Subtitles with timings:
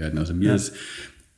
[0.00, 0.18] werden.
[0.18, 0.54] Also mir ja.
[0.56, 0.72] ist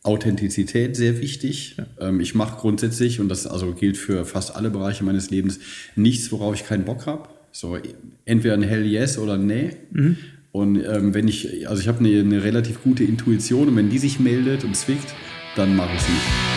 [0.02, 1.76] Authentizität sehr wichtig.
[1.76, 2.08] Ja.
[2.08, 5.60] Ähm, ich mache grundsätzlich, und das also gilt für fast alle Bereiche meines Lebens,
[5.94, 7.28] nichts, worauf ich keinen Bock habe.
[7.52, 7.76] So,
[8.24, 9.76] entweder ein Hell Yes oder Nee.
[9.90, 10.16] Mhm.
[10.52, 13.98] Und ähm, wenn ich, also ich habe eine, eine relativ gute Intuition und wenn die
[13.98, 15.14] sich meldet und zwickt,
[15.56, 16.51] dann mache ich es nicht.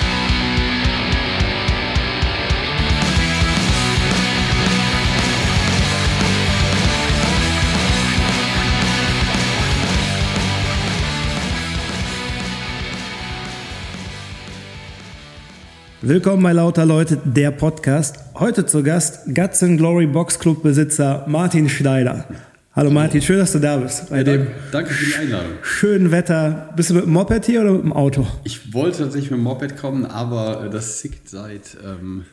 [16.08, 18.18] Willkommen bei Lauter Leute, der Podcast.
[18.36, 22.28] Heute zu Gast Guts and Glory Box Club Besitzer Martin Schneider.
[22.74, 24.12] Hallo Martin, schön, dass du da bist.
[24.12, 25.54] Bei ja, dem danke, für die Einladung.
[25.64, 26.72] Schönen Wetter.
[26.76, 28.28] Bist du mit dem Moped hier oder mit dem Auto?
[28.44, 32.26] Ich wollte tatsächlich mit dem Moped kommen, aber das sickt seit ähm,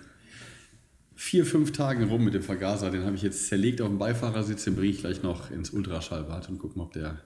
[1.16, 2.91] vier, fünf Tagen rum mit dem Vergaser.
[2.91, 4.65] Den habe ich jetzt zerlegt auf dem Beifahrersitz.
[4.65, 7.21] Den bringe ich gleich noch ins Ultraschallbad und gucken, ob der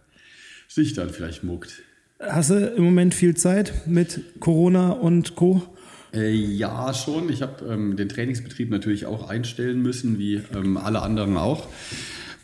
[0.69, 1.83] sich dann vielleicht muckt.
[2.21, 5.76] Hast du im Moment viel Zeit mit Corona und Co.?
[6.13, 7.29] Äh, ja, schon.
[7.29, 11.69] Ich habe ähm, den Trainingsbetrieb natürlich auch einstellen müssen, wie ähm, alle anderen auch.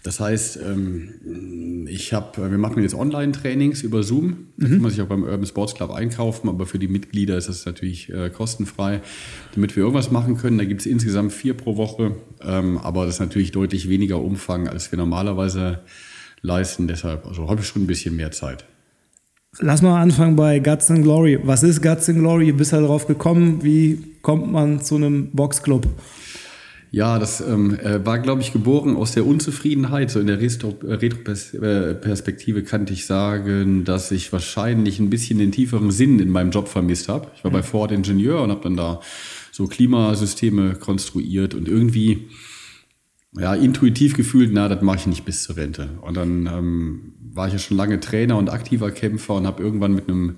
[0.02, 4.48] Das heißt, ähm, ich habe, wir machen jetzt Online-Trainings über Zoom.
[4.56, 4.82] Da kann mhm.
[4.82, 8.12] man sich auch beim Urban Sports Club einkaufen, aber für die Mitglieder ist das natürlich
[8.12, 9.00] äh, kostenfrei,
[9.54, 10.58] damit wir irgendwas machen können.
[10.58, 14.66] Da gibt es insgesamt vier pro Woche, ähm, aber das ist natürlich deutlich weniger Umfang,
[14.66, 15.80] als wir normalerweise
[16.40, 16.88] leisten.
[16.88, 18.64] Deshalb also habe ich schon ein bisschen mehr Zeit.
[19.60, 21.38] Lass mal anfangen bei Guts and Glory.
[21.42, 22.52] Was ist Guts and Glory?
[22.52, 23.62] Bist du darauf gekommen?
[23.62, 25.86] Wie kommt man zu einem Boxclub?
[26.90, 30.10] Ja, das ähm, äh, war, glaube ich, geboren aus der Unzufriedenheit.
[30.10, 36.18] So in der Retro-Perspektive kannte ich sagen, dass ich wahrscheinlich ein bisschen den tieferen Sinn
[36.18, 37.28] in meinem Job vermisst habe.
[37.36, 37.56] Ich war mhm.
[37.56, 39.00] bei Ford Ingenieur und habe dann da
[39.50, 42.30] so Klimasysteme konstruiert und irgendwie
[43.38, 45.90] ja, intuitiv gefühlt, na, das mache ich nicht bis zur Rente.
[46.02, 49.94] Und dann ähm, war ich ja schon lange Trainer und aktiver Kämpfer und habe irgendwann
[49.94, 50.36] mit einem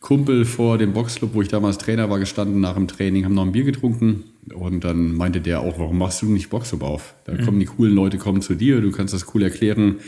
[0.00, 3.46] Kumpel vor dem Boxclub, wo ich damals Trainer war, gestanden nach dem Training, haben noch
[3.46, 7.14] ein Bier getrunken und dann meinte der auch, warum machst du nicht Boxclub auf?
[7.24, 7.44] Da mhm.
[7.44, 10.00] kommen die coolen Leute kommen zu dir, du kannst das cool erklären,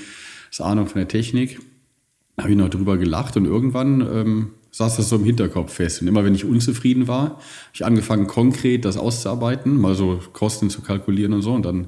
[0.51, 1.61] das Ahnung von der Technik.
[2.37, 6.03] Da habe ich noch drüber gelacht und irgendwann ähm, saß das so im Hinterkopf fest.
[6.03, 7.41] Und immer wenn ich unzufrieden war, habe
[7.73, 11.55] ich angefangen, konkret das auszuarbeiten, mal so Kosten zu kalkulieren und so.
[11.55, 11.87] Und dann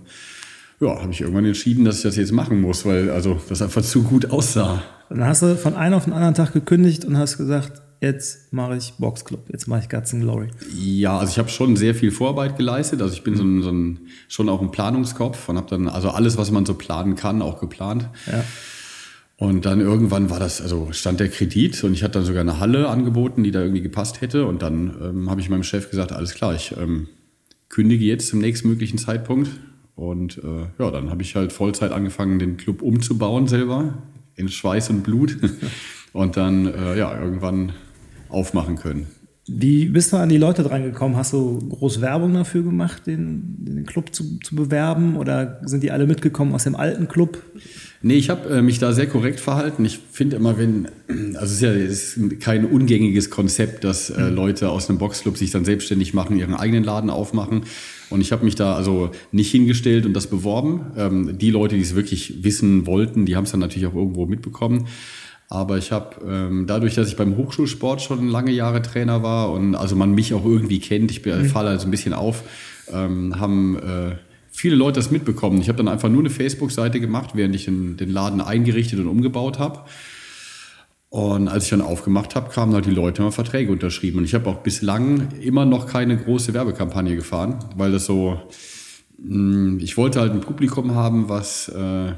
[0.80, 3.82] ja, habe ich irgendwann entschieden, dass ich das jetzt machen muss, weil also das einfach
[3.82, 4.82] zu gut aussah.
[5.10, 8.76] Dann hast du von einem auf den anderen Tag gekündigt und hast gesagt, jetzt mache
[8.76, 10.48] ich Boxclub, jetzt mache ich Guts Glory.
[10.74, 13.02] Ja, also ich habe schon sehr viel Vorarbeit geleistet.
[13.02, 16.08] Also ich bin so ein, so ein schon auch ein Planungskopf und habe dann also
[16.08, 18.08] alles, was man so planen kann, auch geplant.
[18.26, 18.44] Ja.
[19.38, 22.58] Und dann irgendwann war das, also stand der Kredit und ich hatte dann sogar eine
[22.58, 24.44] Halle angeboten, die da irgendwie gepasst hätte.
[24.44, 27.06] Und dann ähm, habe ich meinem Chef gesagt, alles klar, ich ähm,
[27.68, 29.48] kündige jetzt zum nächstmöglichen Zeitpunkt
[29.94, 34.02] und äh, ja, dann habe ich halt Vollzeit angefangen, den Club umzubauen selber,
[34.34, 35.36] in Schweiß und Blut.
[36.12, 37.72] und dann äh, ja, irgendwann
[38.28, 39.06] aufmachen können.
[39.50, 41.16] Wie bist du an die Leute drangekommen?
[41.16, 45.16] Hast du groß Werbung dafür gemacht, den, den Club zu, zu, bewerben?
[45.16, 47.42] Oder sind die alle mitgekommen aus dem alten Club?
[48.02, 49.84] Nee, ich habe äh, mich da sehr korrekt verhalten.
[49.86, 50.88] Ich finde immer, wenn,
[51.34, 54.36] also es ist ja es ist kein ungängiges Konzept, dass äh, mhm.
[54.36, 57.62] Leute aus einem Boxclub sich dann selbstständig machen, ihren eigenen Laden aufmachen.
[58.10, 60.92] Und ich habe mich da also nicht hingestellt und das beworben.
[60.96, 64.26] Ähm, die Leute, die es wirklich wissen wollten, die haben es dann natürlich auch irgendwo
[64.26, 64.86] mitbekommen.
[65.50, 69.74] Aber ich habe ähm, dadurch, dass ich beim Hochschulsport schon lange Jahre Trainer war und
[69.74, 71.46] also man mich auch irgendwie kennt, ich mhm.
[71.46, 72.42] falle also ein bisschen auf,
[72.92, 74.16] ähm, haben äh,
[74.50, 75.60] viele Leute das mitbekommen.
[75.60, 79.06] Ich habe dann einfach nur eine Facebook-Seite gemacht, während ich den, den Laden eingerichtet und
[79.06, 79.84] umgebaut habe.
[81.10, 84.18] Und als ich dann aufgemacht habe, kamen halt die Leute mal Verträge unterschrieben.
[84.18, 88.38] Und ich habe auch bislang immer noch keine große Werbekampagne gefahren, weil das so,
[89.16, 92.12] mh, ich wollte halt ein Publikum haben, was äh,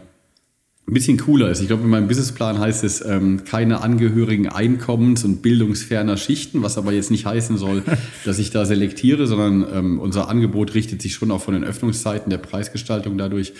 [0.90, 1.60] ein bisschen cooler ist.
[1.60, 6.78] Ich glaube, in meinem Businessplan heißt es ähm, keine angehörigen Einkommens- und bildungsferner Schichten, was
[6.78, 7.84] aber jetzt nicht heißen soll,
[8.24, 12.28] dass ich da selektiere, sondern ähm, unser Angebot richtet sich schon auch von den Öffnungszeiten
[12.28, 13.52] der Preisgestaltung dadurch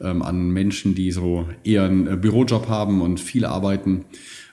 [0.00, 4.04] ähm, an Menschen, die so eher einen äh, Bürojob haben und viel arbeiten.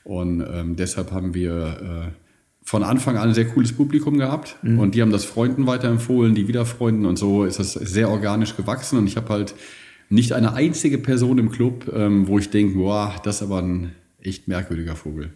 [0.03, 2.29] Und ähm, deshalb haben wir äh,
[2.63, 4.77] von Anfang an ein sehr cooles Publikum gehabt mhm.
[4.77, 8.55] und die haben das Freunden weiterempfohlen, die wieder Freunden und so ist das sehr organisch
[8.55, 9.55] gewachsen und ich habe halt
[10.09, 13.91] nicht eine einzige Person im Club, ähm, wo ich denke, boah, das ist aber ein
[14.21, 15.31] echt merkwürdiger Vogel.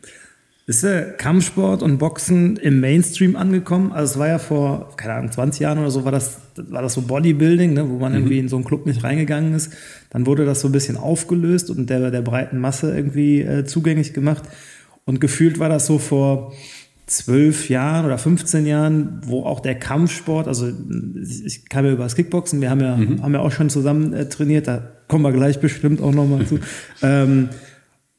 [0.65, 3.91] Ist der Kampfsport und Boxen im Mainstream angekommen?
[3.91, 6.93] Also es war ja vor, keine Ahnung, 20 Jahren oder so, war das, war das
[6.93, 8.19] so Bodybuilding, ne, wo man mhm.
[8.19, 9.73] irgendwie in so einen Club nicht reingegangen ist.
[10.09, 14.13] Dann wurde das so ein bisschen aufgelöst und der, der breiten Masse irgendwie äh, zugänglich
[14.13, 14.43] gemacht.
[15.03, 16.53] Und gefühlt war das so vor
[17.05, 20.69] zwölf Jahren oder 15 Jahren, wo auch der Kampfsport, also
[21.45, 23.21] ich, kam ja über das Kickboxen, wir haben ja, mhm.
[23.21, 26.59] haben ja auch schon zusammen äh, trainiert, da kommen wir gleich bestimmt auch nochmal zu.
[27.01, 27.49] ähm,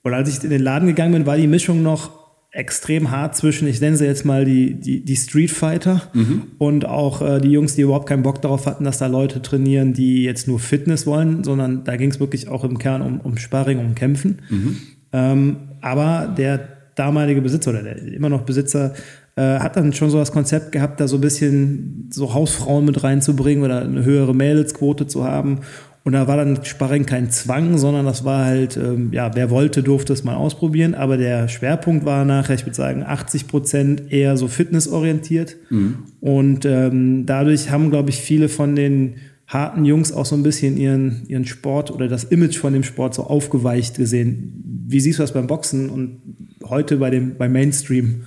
[0.02, 3.66] und als ich in den Laden gegangen bin, war die Mischung noch extrem hart zwischen,
[3.66, 6.42] ich nenne sie jetzt mal die, die, die Street Fighter mhm.
[6.58, 9.92] und auch äh, die Jungs, die überhaupt keinen Bock darauf hatten, dass da Leute trainieren,
[9.92, 13.38] die jetzt nur Fitness wollen, sondern da ging es wirklich auch im Kern um, um
[13.38, 14.42] Sparring, um Kämpfen.
[14.50, 14.76] Mhm.
[15.12, 18.94] Ähm, aber der damalige Besitzer oder der immer noch Besitzer
[19.36, 23.02] äh, hat dann schon so das Konzept gehabt, da so ein bisschen so Hausfrauen mit
[23.02, 25.60] reinzubringen oder eine höhere Mädelsquote zu haben.
[26.04, 29.82] Und da war dann Sparring kein Zwang, sondern das war halt, ähm, ja, wer wollte,
[29.82, 30.94] durfte es mal ausprobieren.
[30.94, 35.56] Aber der Schwerpunkt war nachher, ich würde sagen, 80 Prozent eher so fitnessorientiert.
[35.70, 35.96] Mhm.
[36.20, 39.14] Und ähm, dadurch haben, glaube ich, viele von den
[39.46, 43.14] harten Jungs auch so ein bisschen ihren, ihren Sport oder das Image von dem Sport
[43.14, 44.62] so aufgeweicht gesehen.
[44.86, 46.20] Wie siehst du das beim Boxen und
[46.64, 48.24] heute bei dem, beim Mainstream?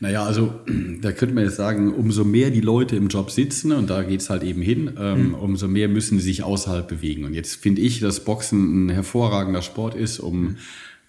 [0.00, 0.52] Naja, also
[1.00, 4.20] da könnte man jetzt sagen, umso mehr die Leute im Job sitzen, und da geht
[4.20, 5.34] es halt eben hin, ähm, mhm.
[5.34, 7.24] umso mehr müssen sie sich außerhalb bewegen.
[7.24, 10.56] Und jetzt finde ich, dass Boxen ein hervorragender Sport ist, um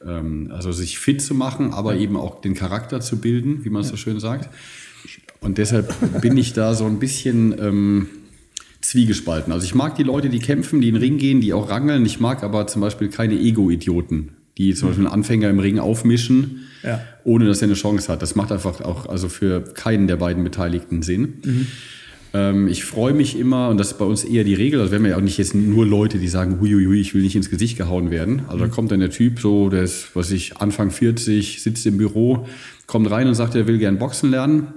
[0.05, 3.81] ähm, also sich fit zu machen, aber eben auch den Charakter zu bilden, wie man
[3.81, 4.49] es so schön sagt.
[5.41, 8.07] Und deshalb bin ich da so ein bisschen ähm,
[8.81, 9.51] zwiegespalten.
[9.51, 12.05] Also ich mag die Leute, die kämpfen, die in den Ring gehen, die auch rangeln.
[12.05, 16.67] Ich mag aber zum Beispiel keine Ego-Idioten, die zum Beispiel einen Anfänger im Ring aufmischen
[16.83, 17.01] ja.
[17.23, 18.21] ohne dass er eine Chance hat.
[18.21, 21.33] Das macht einfach auch also für keinen der beiden Beteiligten Sinn.
[21.43, 21.67] Mhm.
[22.33, 24.99] Ähm, ich freue mich immer, und das ist bei uns eher die Regel, also wir
[24.99, 27.77] haben ja auch nicht jetzt nur Leute, die sagen, huiuiui, ich will nicht ins Gesicht
[27.77, 28.43] gehauen werden.
[28.47, 28.69] Also mhm.
[28.69, 32.47] da kommt dann der Typ so, der ist, was ich, Anfang 40, sitzt im Büro,
[32.87, 34.67] kommt rein und sagt, er will gern Boxen lernen.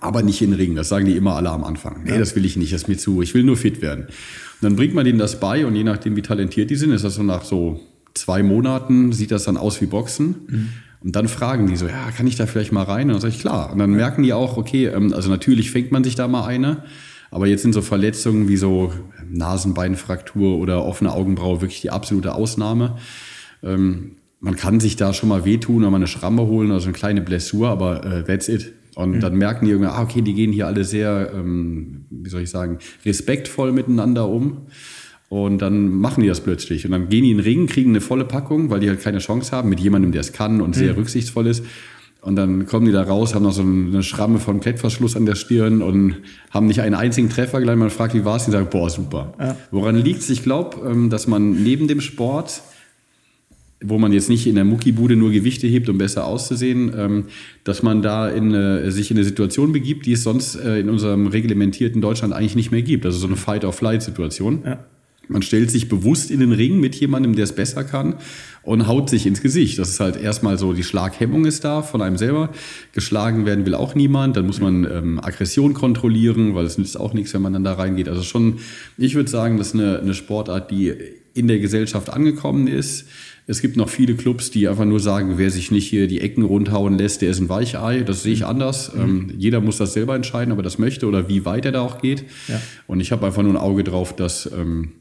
[0.00, 2.02] Aber nicht in den Ring, das sagen die immer alle am Anfang.
[2.04, 2.18] Nee, ja.
[2.18, 4.04] das will ich nicht, das ist mir zu, ich will nur fit werden.
[4.04, 4.12] Und
[4.60, 7.14] dann bringt man denen das bei und je nachdem, wie talentiert die sind, ist das
[7.14, 7.80] so nach so
[8.18, 10.34] zwei Monaten, sieht das dann aus wie Boxen.
[10.48, 10.68] Mhm.
[11.00, 13.08] Und dann fragen die so, ja, kann ich da vielleicht mal rein?
[13.08, 13.72] Und dann sage ich, klar.
[13.72, 16.82] Und dann merken die auch, okay, ähm, also natürlich fängt man sich da mal eine,
[17.30, 18.92] aber jetzt sind so Verletzungen wie so
[19.30, 22.96] Nasenbeinfraktur oder offene Augenbraue wirklich die absolute Ausnahme.
[23.62, 26.86] Ähm, man kann sich da schon mal wehtun oder mal eine Schramme holen oder so
[26.86, 28.72] eine kleine Blessur, aber äh, that's it.
[28.94, 29.20] Und mhm.
[29.20, 32.50] dann merken die irgendwie, ah, okay, die gehen hier alle sehr, ähm, wie soll ich
[32.50, 34.66] sagen, respektvoll miteinander um.
[35.28, 36.86] Und dann machen die das plötzlich.
[36.86, 39.18] Und dann gehen die in den Ring, kriegen eine volle Packung, weil die halt keine
[39.18, 41.00] Chance haben mit jemandem, der es kann und sehr mhm.
[41.00, 41.64] rücksichtsvoll ist.
[42.20, 45.36] Und dann kommen die da raus, haben noch so eine Schramme von Klettverschluss an der
[45.36, 46.16] Stirn und
[46.50, 47.76] haben nicht einen einzigen Treffer gleich.
[47.76, 48.46] Man fragt, wie war es?
[48.46, 49.34] Die sagen, boah, super.
[49.38, 49.56] Ja.
[49.70, 50.30] Woran liegt es?
[50.30, 52.62] Ich glaube, ähm, dass man neben dem Sport,
[53.80, 57.24] wo man jetzt nicht in der Muckibude nur Gewichte hebt, um besser auszusehen, ähm,
[57.62, 61.28] dass man da in, sich in eine Situation begibt, die es sonst äh, in unserem
[61.28, 63.06] reglementierten Deutschland eigentlich nicht mehr gibt.
[63.06, 64.62] Also so eine Fight-or-Flight-Situation.
[64.64, 64.84] Ja.
[65.28, 68.16] Man stellt sich bewusst in den Ring mit jemandem, der es besser kann
[68.62, 69.78] und haut sich ins Gesicht.
[69.78, 72.50] Das ist halt erstmal so, die Schlaghemmung ist da von einem selber.
[72.92, 74.36] Geschlagen werden will auch niemand.
[74.36, 77.74] Dann muss man ähm, Aggression kontrollieren, weil es nützt auch nichts, wenn man dann da
[77.74, 78.08] reingeht.
[78.08, 78.58] Also schon,
[78.96, 80.92] ich würde sagen, das ist eine, eine Sportart, die
[81.34, 83.06] in der Gesellschaft angekommen ist.
[83.46, 86.42] Es gibt noch viele Clubs, die einfach nur sagen, wer sich nicht hier die Ecken
[86.42, 88.00] rundhauen lässt, der ist ein Weichei.
[88.00, 88.92] Das sehe ich anders.
[88.92, 89.00] Mhm.
[89.00, 91.80] Ähm, jeder muss das selber entscheiden, ob er das möchte oder wie weit er da
[91.80, 92.24] auch geht.
[92.48, 92.60] Ja.
[92.86, 94.92] Und ich habe einfach nur ein Auge drauf, dass ähm,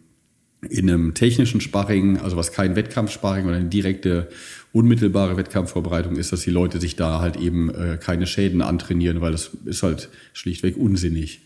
[0.69, 4.29] in einem technischen Sparring, also was kein Wettkampfsparring oder eine direkte,
[4.73, 9.31] unmittelbare Wettkampfvorbereitung ist, dass die Leute sich da halt eben äh, keine Schäden antrainieren, weil
[9.31, 11.41] das ist halt schlichtweg unsinnig.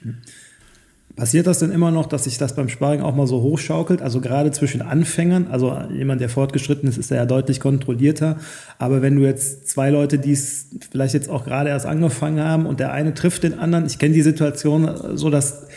[1.15, 4.01] Passiert das denn immer noch, dass sich das beim Sparring auch mal so hochschaukelt?
[4.01, 8.37] Also gerade zwischen Anfängern, also jemand, der fortgeschritten ist, ist ja deutlich kontrollierter.
[8.77, 12.65] Aber wenn du jetzt zwei Leute, die es vielleicht jetzt auch gerade erst angefangen haben
[12.65, 15.67] und der eine trifft den anderen, ich kenne die Situation so, dass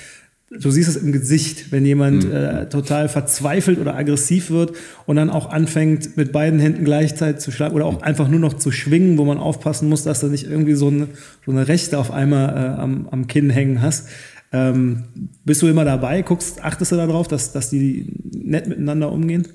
[0.60, 2.32] du siehst es im Gesicht, wenn jemand mhm.
[2.32, 4.72] äh, total verzweifelt oder aggressiv wird
[5.06, 8.54] und dann auch anfängt, mit beiden Händen gleichzeitig zu schlagen oder auch einfach nur noch
[8.54, 11.08] zu schwingen, wo man aufpassen muss, dass du nicht irgendwie so eine,
[11.44, 14.08] so eine Rechte auf einmal äh, am, am Kinn hängen hast.
[14.52, 15.04] Ähm,
[15.44, 16.22] bist du immer dabei?
[16.22, 19.48] Guckst, achtest du darauf, dass, dass die nett miteinander umgehen?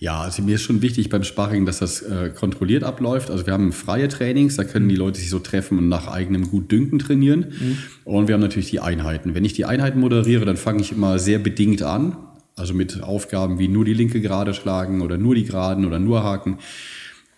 [0.00, 3.30] Ja, also mir ist schon wichtig beim Sparring, dass das äh, kontrolliert abläuft.
[3.30, 6.50] Also wir haben freie Trainings, da können die Leute sich so treffen und nach eigenem
[6.50, 7.52] Gutdünken trainieren.
[7.60, 7.78] Mhm.
[8.04, 9.34] Und wir haben natürlich die Einheiten.
[9.34, 12.16] Wenn ich die Einheiten moderiere, dann fange ich immer sehr bedingt an.
[12.56, 16.24] Also mit Aufgaben wie nur die linke Gerade schlagen oder nur die Geraden oder nur
[16.24, 16.60] Haken.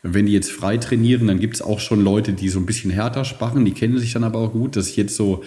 [0.04, 2.92] Wenn die jetzt frei trainieren, dann gibt es auch schon Leute, die so ein bisschen
[2.92, 5.42] härter sparren, die kennen sich dann aber auch gut, dass ich jetzt so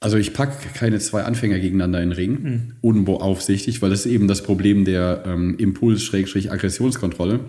[0.00, 2.72] also ich packe keine zwei Anfänger gegeneinander in den Ring, mhm.
[2.80, 7.40] unaufsichtig, weil das ist eben das Problem der ähm, Impuls-Aggressionskontrolle.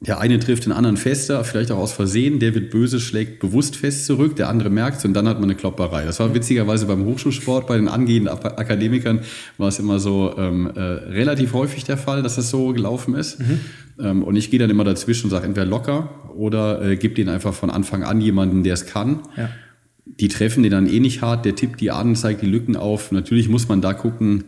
[0.00, 3.74] Der eine trifft den anderen fester, vielleicht auch aus Versehen, der wird böse, schlägt bewusst
[3.74, 6.04] fest zurück, der andere merkt es und dann hat man eine Klopperei.
[6.04, 9.20] Das war witzigerweise beim Hochschulsport, bei den angehenden Akademikern
[9.56, 13.40] war es immer so ähm, äh, relativ häufig der Fall, dass das so gelaufen ist.
[13.40, 13.60] Mhm.
[13.98, 17.28] Ähm, und ich gehe dann immer dazwischen und sage entweder locker oder äh, gebe den
[17.28, 19.22] einfach von Anfang an jemanden, der es kann.
[19.36, 19.48] Ja
[20.20, 23.12] die treffen den dann eh nicht hart, der tippt die an, zeigt die Lücken auf.
[23.12, 24.44] Natürlich muss man da gucken,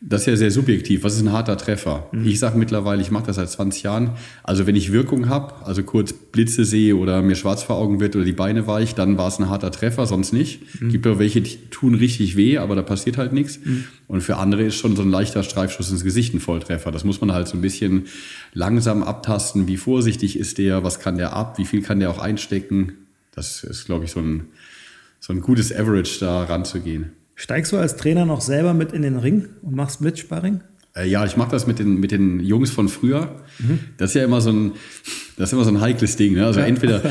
[0.00, 1.02] Das ist ja sehr subjektiv.
[1.02, 2.08] Was ist ein harter Treffer?
[2.12, 2.24] Mhm.
[2.24, 4.12] Ich sage mittlerweile, ich mache das seit 20 Jahren.
[4.44, 8.14] Also wenn ich Wirkung habe, also kurz Blitze sehe oder mir schwarz vor Augen wird
[8.14, 10.80] oder die Beine weich, dann war es ein harter Treffer, sonst nicht.
[10.80, 10.90] Mhm.
[10.90, 13.58] Gibt auch welche, die tun richtig weh, aber da passiert halt nichts.
[13.64, 13.86] Mhm.
[14.06, 16.92] Und für andere ist schon so ein leichter Streifschuss ins Gesicht ein Volltreffer.
[16.92, 18.04] Das muss man halt so ein bisschen
[18.54, 19.66] langsam abtasten.
[19.66, 20.84] Wie vorsichtig ist der?
[20.84, 21.58] Was kann der ab?
[21.58, 22.92] Wie viel kann der auch einstecken?
[23.34, 24.46] Das ist, glaube ich, so ein,
[25.20, 27.12] so ein gutes Average, da ranzugehen.
[27.34, 30.60] Steigst du als Trainer noch selber mit in den Ring und machst mit Sparring?
[30.94, 33.36] Äh, ja, ich mache das mit den, mit den Jungs von früher.
[33.58, 33.80] Mhm.
[33.96, 34.72] Das ist ja immer so ein,
[35.36, 36.34] das ist immer so ein heikles Ding.
[36.34, 36.44] Ne?
[36.44, 36.66] Also ja.
[36.66, 37.02] entweder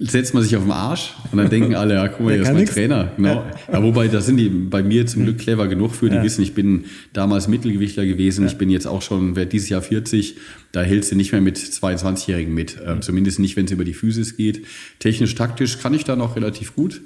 [0.00, 2.48] setzt man sich auf den Arsch und dann denken alle, ja, guck mal, der ist
[2.48, 2.72] mein nix.
[2.72, 3.12] Trainer.
[3.16, 3.28] Genau.
[3.34, 3.52] Ja.
[3.72, 3.82] ja.
[3.82, 6.22] wobei, da sind die bei mir zum Glück clever genug für, die ja.
[6.22, 10.36] wissen, ich bin damals Mittelgewichtler gewesen, ich bin jetzt auch schon, werde dieses Jahr 40,
[10.72, 12.78] da hältst du nicht mehr mit 22-Jährigen mit.
[12.86, 14.64] Ähm, zumindest nicht, wenn es über die Physis geht.
[14.98, 17.00] Technisch, taktisch kann ich da noch relativ gut.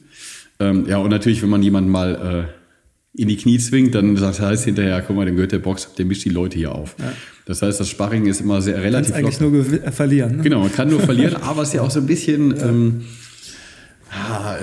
[0.60, 4.40] Ähm, ja, und natürlich, wenn man jemanden mal äh, in die Knie zwingt, dann sagt
[4.40, 6.96] heißt hinterher, guck mal, dem gehört der Box, der mischt die Leute hier auf.
[6.98, 7.12] Ja.
[7.46, 9.12] Das heißt, das Sparring ist immer sehr relativ.
[9.12, 9.82] Kannst eigentlich locker.
[9.82, 10.36] nur verlieren.
[10.36, 10.42] Ne?
[10.42, 12.56] Genau, man kann nur verlieren, aber es ist ja auch so ein bisschen.
[12.56, 12.68] Ja.
[12.68, 13.02] Ähm,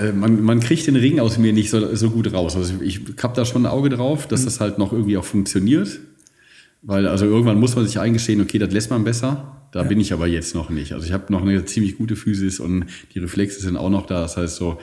[0.00, 2.56] äh, man, man kriegt den Ring aus mir nicht so, so gut raus.
[2.56, 4.44] Also ich, ich habe da schon ein Auge drauf, dass mhm.
[4.46, 6.00] das halt noch irgendwie auch funktioniert.
[6.82, 9.56] Weil also irgendwann muss man sich eingestehen, okay, das lässt man besser.
[9.72, 9.88] Da ja.
[9.88, 10.92] bin ich aber jetzt noch nicht.
[10.92, 14.22] Also ich habe noch eine ziemlich gute Physis und die Reflexe sind auch noch da.
[14.22, 14.78] Das heißt so,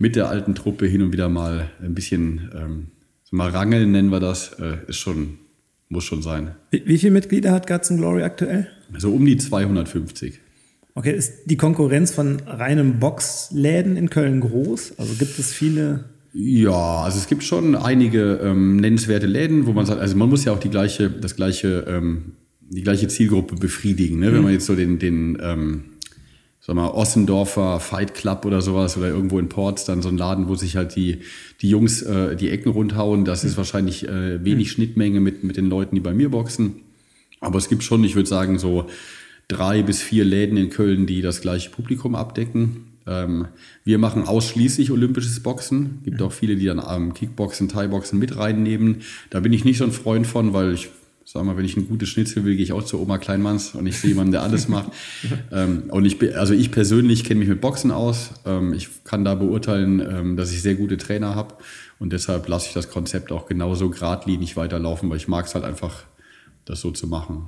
[0.00, 2.86] mit der alten Truppe hin und wieder mal ein bisschen ähm,
[3.30, 5.38] mal rangeln, nennen wir das, äh, ist schon,
[5.88, 6.56] muss schon sein.
[6.70, 8.66] Wie, wie viele Mitglieder hat Guts Glory aktuell?
[8.98, 10.40] So um die 250.
[10.94, 14.98] Okay, ist die Konkurrenz von reinem Boxläden in Köln groß?
[14.98, 19.84] Also gibt es viele ja, also es gibt schon einige ähm, nennenswerte Läden, wo man
[19.84, 24.20] sagt, also man muss ja auch die gleiche, das gleiche, ähm, die gleiche Zielgruppe befriedigen.
[24.20, 24.30] Ne?
[24.30, 24.34] Mhm.
[24.34, 25.84] Wenn man jetzt so den, den ähm,
[26.60, 30.48] sag mal, Ossendorfer Fight Club oder sowas oder irgendwo in Ports dann so ein Laden,
[30.48, 31.20] wo sich halt die,
[31.62, 33.24] die Jungs äh, die Ecken rundhauen.
[33.24, 34.72] Das ist wahrscheinlich äh, wenig mhm.
[34.72, 36.82] Schnittmenge mit, mit den Leuten, die bei mir boxen.
[37.40, 38.86] Aber es gibt schon, ich würde sagen, so
[39.48, 42.84] drei bis vier Läden in Köln, die das gleiche Publikum abdecken.
[43.06, 43.46] Ähm,
[43.82, 46.00] wir machen ausschließlich olympisches Boxen.
[46.04, 48.96] Gibt auch viele, die dann ähm, Kickboxen, Thai-Boxen mit reinnehmen.
[49.30, 50.90] Da bin ich nicht so ein Freund von, weil ich
[51.32, 53.86] Sag mal, wenn ich ein gutes Schnitzel will, gehe ich auch zu Oma Kleinmanns und
[53.86, 54.90] ich sehe jemanden, der alles macht.
[55.52, 58.32] ähm, und ich, also ich persönlich kenne mich mit Boxen aus.
[58.44, 61.54] Ähm, ich kann da beurteilen, ähm, dass ich sehr gute Trainer habe.
[62.00, 65.64] Und deshalb lasse ich das Konzept auch genauso geradlinig weiterlaufen, weil ich mag es halt
[65.64, 66.02] einfach,
[66.64, 67.44] das so zu machen.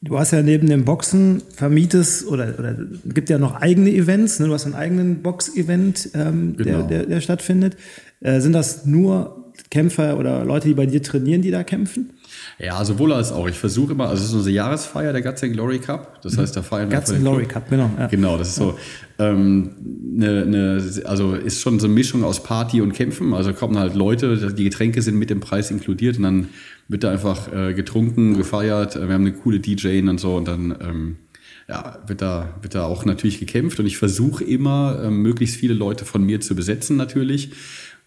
[0.00, 4.40] Du hast ja neben dem Boxen vermietest oder, oder gibt ja noch eigene Events.
[4.40, 4.46] Ne?
[4.46, 6.78] Du hast einen eigenen Box-Event, ähm, genau.
[6.78, 7.76] der, der, der, stattfindet.
[8.20, 12.14] Äh, sind das nur Kämpfer oder Leute, die bei dir trainieren, die da kämpfen?
[12.62, 13.48] Ja, sowohl als auch.
[13.48, 16.20] Ich versuche immer, also es ist unsere Jahresfeier der Guts Glory Cup.
[16.22, 17.90] Das heißt, da feiern wir Guts Glory Cup, genau.
[17.98, 18.06] Ja.
[18.08, 18.78] Genau, das ist so
[19.18, 19.70] ähm,
[20.16, 23.32] eine, eine, also ist schon so eine Mischung aus Party und Kämpfen.
[23.32, 26.48] Also kommen halt Leute, die Getränke sind mit dem Preis inkludiert und dann
[26.88, 28.94] wird da einfach äh, getrunken, gefeiert.
[28.94, 31.16] Wir haben eine coole DJ und so und dann ähm,
[31.66, 35.72] ja, wird da, wird da auch natürlich gekämpft und ich versuche immer, ähm, möglichst viele
[35.72, 37.52] Leute von mir zu besetzen natürlich.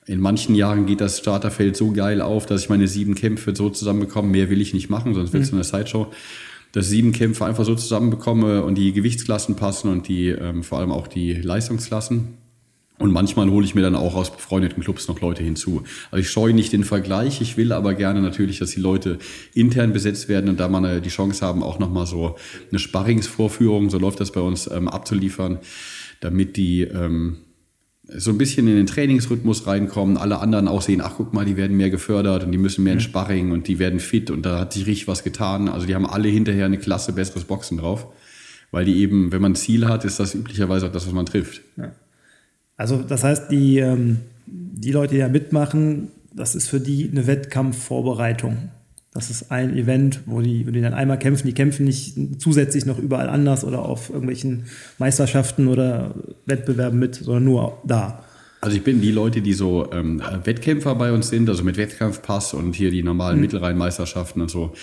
[0.05, 3.69] In manchen Jahren geht das Starterfeld so geil auf, dass ich meine sieben Kämpfe so
[3.69, 4.29] zusammenbekomme.
[4.29, 5.57] Mehr will ich nicht machen, sonst wird es mhm.
[5.57, 6.12] eine Sideshow.
[6.74, 10.91] Dass sieben Kämpfe einfach so zusammenbekomme und die Gewichtsklassen passen und die ähm, vor allem
[10.91, 12.38] auch die Leistungsklassen.
[13.00, 15.83] Und manchmal hole ich mir dann auch aus befreundeten Clubs noch Leute hinzu.
[16.12, 19.17] Also ich scheue nicht den Vergleich, ich will aber gerne natürlich, dass die Leute
[19.53, 22.36] intern besetzt werden und da man die Chance haben, auch nochmal so
[22.69, 25.60] eine Sparringsvorführung, so läuft das bei uns, ähm, abzuliefern,
[26.22, 27.38] damit die ähm,
[28.05, 31.55] so ein bisschen in den Trainingsrhythmus reinkommen, alle anderen auch sehen, ach guck mal, die
[31.55, 34.60] werden mehr gefördert und die müssen mehr in Sparring und die werden fit und da
[34.60, 35.69] hat sich richtig was getan.
[35.69, 38.07] Also die haben alle hinterher eine Klasse besseres Boxen drauf,
[38.72, 41.25] weil die eben, wenn man ein Ziel hat, ist das üblicherweise auch das, was man
[41.25, 41.62] trifft.
[41.77, 41.93] Ja.
[42.75, 47.25] Also das heißt, die, ähm, die Leute, die da mitmachen, das ist für die eine
[47.25, 48.69] Wettkampfvorbereitung.
[49.13, 51.46] Das ist ein Event, wo die, wo die dann einmal kämpfen.
[51.46, 54.65] Die kämpfen nicht zusätzlich noch überall anders oder auf irgendwelchen
[54.98, 56.15] Meisterschaften oder
[56.46, 58.24] Wettbewerben mit, sondern nur da.
[58.62, 62.53] Also ich bin die Leute, die so ähm, Wettkämpfer bei uns sind, also mit Wettkampfpass
[62.53, 63.41] und hier die normalen mhm.
[63.41, 64.74] Mittelrheinmeisterschaften und so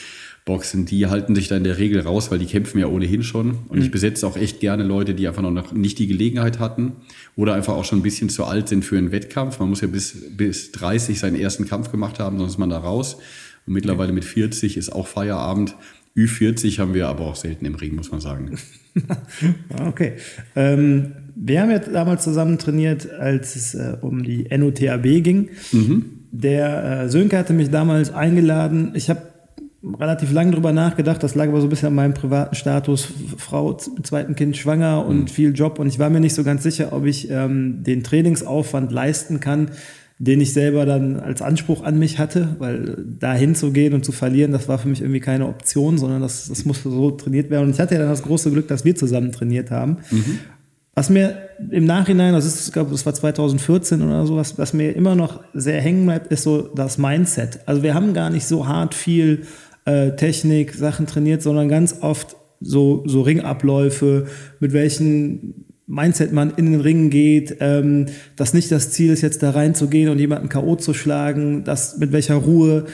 [0.44, 3.58] boxen, die halten sich da in der Regel raus, weil die kämpfen ja ohnehin schon.
[3.68, 3.82] Und mhm.
[3.82, 6.92] ich besetze auch echt gerne Leute, die einfach noch nicht die Gelegenheit hatten
[7.37, 9.58] oder einfach auch schon ein bisschen zu alt sind für einen Wettkampf.
[9.58, 12.78] Man muss ja bis, bis 30 seinen ersten Kampf gemacht haben, sonst ist man da
[12.78, 13.18] raus.
[13.67, 15.76] Und mittlerweile mit 40 ist auch Feierabend.
[16.17, 18.59] Ü40 haben wir aber auch selten im Ring, muss man sagen.
[19.87, 20.14] okay.
[20.57, 25.50] Ähm, wir haben ja damals zusammen trainiert, als es äh, um die NOTAB ging.
[25.73, 26.05] Mhm.
[26.33, 28.93] Der äh, Sönke hatte mich damals eingeladen.
[28.95, 29.23] Ich habe
[29.99, 31.23] relativ lange drüber nachgedacht.
[31.23, 33.09] Das lag aber so ein bisschen an meinem privaten Status.
[33.38, 35.29] Frau mit zweitem Kind schwanger und mhm.
[35.29, 35.79] viel Job.
[35.79, 39.71] Und ich war mir nicht so ganz sicher, ob ich ähm, den Trainingsaufwand leisten kann,
[40.22, 44.52] den ich selber dann als Anspruch an mich hatte, weil da hinzugehen und zu verlieren,
[44.52, 47.64] das war für mich irgendwie keine Option, sondern das, das musste so trainiert werden.
[47.64, 49.96] Und ich hatte ja dann das große Glück, dass wir zusammen trainiert haben.
[50.10, 50.40] Mhm.
[50.94, 54.74] Was mir im Nachhinein, das ist, ich glaube, das war 2014 oder so, was, was
[54.74, 57.60] mir immer noch sehr hängen bleibt, ist so das Mindset.
[57.64, 59.46] Also wir haben gar nicht so hart viel
[59.86, 64.26] äh, Technik, Sachen trainiert, sondern ganz oft so, so Ringabläufe,
[64.58, 68.06] mit welchen Mindset man in den Ring geht, ähm,
[68.37, 70.76] dass nicht das Ziel ist, jetzt da reinzugehen und jemanden K.O.
[70.76, 72.85] zu schlagen, dass mit welcher Ruhe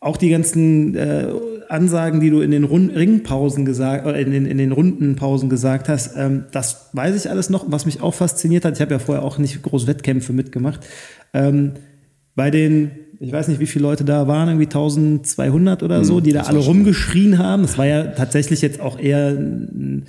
[0.00, 1.28] auch die ganzen äh,
[1.68, 5.88] Ansagen, die du in den Rund Ringpausen gesagt, oder in den, in den Rundenpausen gesagt
[5.88, 7.66] hast, ähm, das weiß ich alles noch.
[7.68, 10.80] Was mich auch fasziniert hat, ich habe ja vorher auch nicht groß Wettkämpfe mitgemacht.
[11.32, 11.74] Ähm,
[12.34, 16.24] bei den, ich weiß nicht, wie viele Leute da waren, irgendwie 1200 oder so, hm,
[16.24, 17.62] die da alle rumgeschrien haben.
[17.62, 20.06] Das war ja tatsächlich jetzt auch eher ein,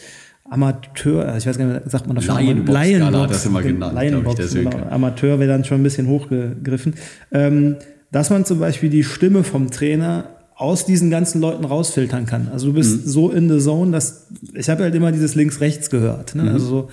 [0.54, 2.36] Amateur, also ich weiß gar nicht, sagt man das schon?
[2.36, 4.88] Laienbox, Laienbox hat das immer genannt, Laienbox, ich, genau.
[4.92, 6.94] Amateur wäre dann schon ein bisschen hochgegriffen.
[7.32, 7.78] Ähm,
[8.12, 12.50] dass man zum Beispiel die Stimme vom Trainer aus diesen ganzen Leuten rausfiltern kann.
[12.54, 13.10] Also du bist mhm.
[13.10, 16.36] so in the zone, dass ich habe halt immer dieses links-rechts gehört.
[16.36, 16.44] Ne?
[16.44, 16.50] Mhm.
[16.50, 16.90] Also so,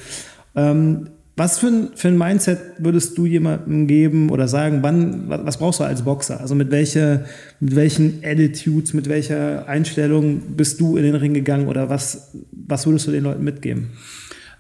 [0.56, 1.08] ähm,
[1.40, 5.80] was für ein, für ein Mindset würdest du jemandem geben oder sagen, wann, was brauchst
[5.80, 6.38] du als Boxer?
[6.38, 7.24] Also mit, welche,
[7.60, 12.86] mit welchen Attitudes, mit welcher Einstellung bist du in den Ring gegangen oder was, was
[12.86, 13.88] würdest du den Leuten mitgeben?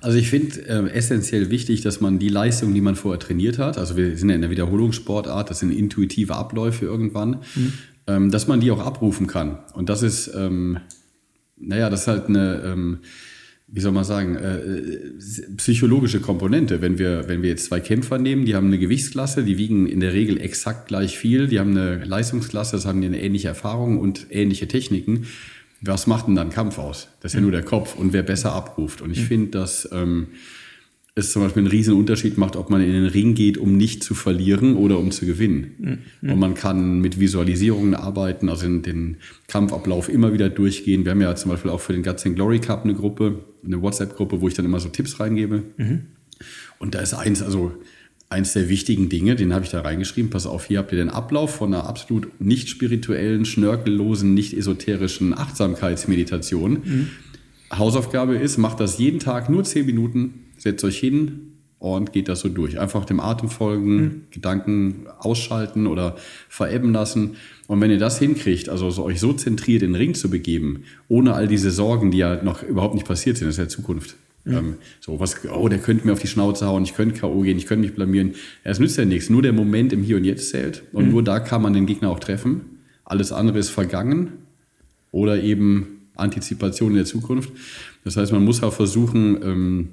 [0.00, 3.76] Also ich finde äh, essentiell wichtig, dass man die Leistung, die man vorher trainiert hat,
[3.76, 7.72] also wir sind ja in der Wiederholungssportart, das sind intuitive Abläufe irgendwann, mhm.
[8.06, 9.58] ähm, dass man die auch abrufen kann.
[9.74, 10.78] Und das ist, ähm,
[11.58, 12.62] naja, das ist halt eine...
[12.64, 12.98] Ähm,
[13.72, 16.80] wie soll man sagen, äh, psychologische Komponente.
[16.80, 20.00] Wenn wir, wenn wir jetzt zwei Kämpfer nehmen, die haben eine Gewichtsklasse, die wiegen in
[20.00, 23.98] der Regel exakt gleich viel, die haben eine Leistungsklasse, das haben die eine ähnliche Erfahrung
[23.98, 25.26] und ähnliche Techniken.
[25.82, 27.08] Was macht denn dann Kampf aus?
[27.20, 29.00] Das ist ja nur der Kopf und wer besser abruft.
[29.00, 30.28] Und ich finde, dass ähm,
[31.14, 34.04] es zum Beispiel einen riesen Unterschied macht, ob man in den Ring geht, um nicht
[34.04, 35.98] zu verlieren oder um zu gewinnen.
[36.20, 36.30] Mhm.
[36.30, 39.16] Und man kann mit Visualisierungen arbeiten, also in den
[39.48, 41.04] Kampfablauf immer wieder durchgehen.
[41.04, 43.82] Wir haben ja zum Beispiel auch für den Guts and Glory Cup eine Gruppe, eine
[43.82, 45.64] WhatsApp-Gruppe, wo ich dann immer so Tipps reingebe.
[45.76, 46.00] Mhm.
[46.78, 47.72] Und da ist eins, also
[48.30, 50.30] eins der wichtigen Dinge, den habe ich da reingeschrieben.
[50.30, 55.36] Pass auf, hier habt ihr den Ablauf von einer absolut nicht spirituellen, schnörkellosen, nicht esoterischen
[55.36, 56.72] Achtsamkeitsmeditation.
[56.72, 57.08] Mhm.
[57.72, 62.40] Hausaufgabe ist, macht das jeden Tag nur zehn Minuten setzt euch hin und geht das
[62.40, 62.78] so durch.
[62.78, 64.22] Einfach dem Atem folgen, mhm.
[64.30, 66.16] Gedanken ausschalten oder
[66.48, 67.36] verebben lassen.
[67.66, 70.84] Und wenn ihr das hinkriegt, also so, euch so zentriert in den Ring zu begeben,
[71.08, 74.16] ohne all diese Sorgen, die ja noch überhaupt nicht passiert sind, das ist ja Zukunft.
[74.44, 74.54] Mhm.
[74.54, 77.40] Ähm, so was, oh, der könnte mir auf die Schnauze hauen, ich könnte K.O.
[77.40, 78.34] gehen, ich könnte mich blamieren.
[78.62, 79.30] Es nützt ja nichts.
[79.30, 80.82] Nur der Moment im Hier und Jetzt zählt.
[80.92, 81.12] Und mhm.
[81.12, 82.60] nur da kann man den Gegner auch treffen.
[83.04, 84.32] Alles andere ist vergangen
[85.12, 87.50] oder eben Antizipation in der Zukunft.
[88.04, 89.88] Das heißt, man muss auch versuchen, ähm,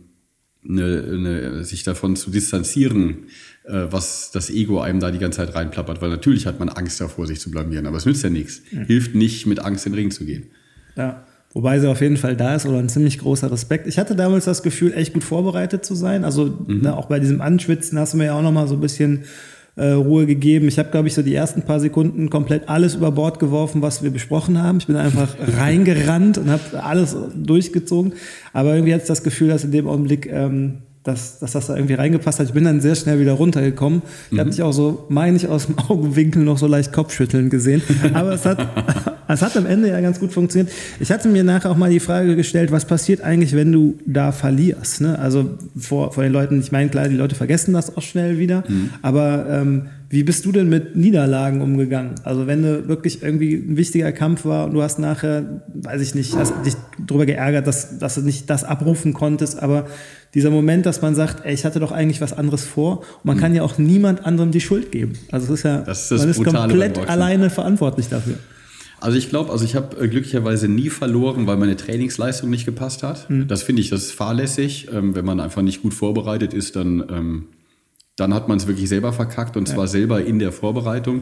[0.67, 3.25] eine, eine, sich davon zu distanzieren,
[3.63, 6.01] äh, was das Ego einem da die ganze Zeit reinplappert.
[6.01, 8.61] Weil natürlich hat man Angst davor, sich zu blamieren, aber es nützt ja nichts.
[8.71, 8.85] Mhm.
[8.85, 10.47] Hilft nicht, mit Angst in den Ring zu gehen.
[10.95, 11.23] Ja.
[11.53, 13.87] Wobei sie auf jeden Fall da ist oder ein ziemlich großer Respekt.
[13.87, 16.23] Ich hatte damals das Gefühl, echt gut vorbereitet zu sein.
[16.23, 16.81] Also mhm.
[16.81, 19.23] ne, auch bei diesem Anschwitzen hast du mir ja auch noch mal so ein bisschen
[19.77, 20.67] äh, Ruhe gegeben.
[20.67, 24.03] Ich habe, glaube ich, so die ersten paar Sekunden komplett alles über Bord geworfen, was
[24.03, 24.79] wir besprochen haben.
[24.79, 28.13] Ich bin einfach reingerannt und habe alles durchgezogen.
[28.53, 31.75] Aber irgendwie hatte ich das Gefühl, dass in dem Augenblick ähm, dass, dass das da
[31.75, 32.47] irgendwie reingepasst hat.
[32.47, 34.01] Ich bin dann sehr schnell wieder runtergekommen.
[34.25, 34.39] Ich mhm.
[34.39, 37.81] habe dich auch so, meine ich, aus dem Augenwinkel noch so leicht Kopfschütteln gesehen.
[38.13, 38.67] Aber es hat,
[39.29, 40.69] es hat am Ende ja ganz gut funktioniert.
[40.99, 44.33] Ich hatte mir nachher auch mal die Frage gestellt, was passiert eigentlich, wenn du da
[44.33, 44.99] verlierst?
[44.99, 45.17] Ne?
[45.17, 48.65] Also vor, vor den Leuten, ich meine, klar, die Leute vergessen das auch schnell wieder.
[48.67, 48.89] Mhm.
[49.01, 52.15] Aber ähm, wie bist du denn mit Niederlagen umgegangen?
[52.23, 56.15] Also wenn du wirklich irgendwie ein wichtiger Kampf war und du hast nachher, weiß ich
[56.15, 59.87] nicht, hast dich darüber geärgert, dass, dass du nicht das abrufen konntest, aber
[60.33, 62.99] dieser Moment, dass man sagt, ey, ich hatte doch eigentlich was anderes vor.
[62.99, 63.41] Und man mhm.
[63.41, 65.13] kann ja auch niemand anderem die Schuld geben.
[65.31, 68.35] Also es ist ja, das ist das man ist komplett alleine verantwortlich dafür.
[68.99, 73.03] Also ich glaube, also ich habe äh, glücklicherweise nie verloren, weil meine Trainingsleistung nicht gepasst
[73.03, 73.29] hat.
[73.29, 73.47] Mhm.
[73.47, 74.87] Das finde ich, das ist fahrlässig.
[74.91, 77.43] Ähm, wenn man einfach nicht gut vorbereitet ist, dann, ähm,
[78.17, 79.75] dann hat man es wirklich selber verkackt und ja.
[79.75, 81.21] zwar selber in der Vorbereitung.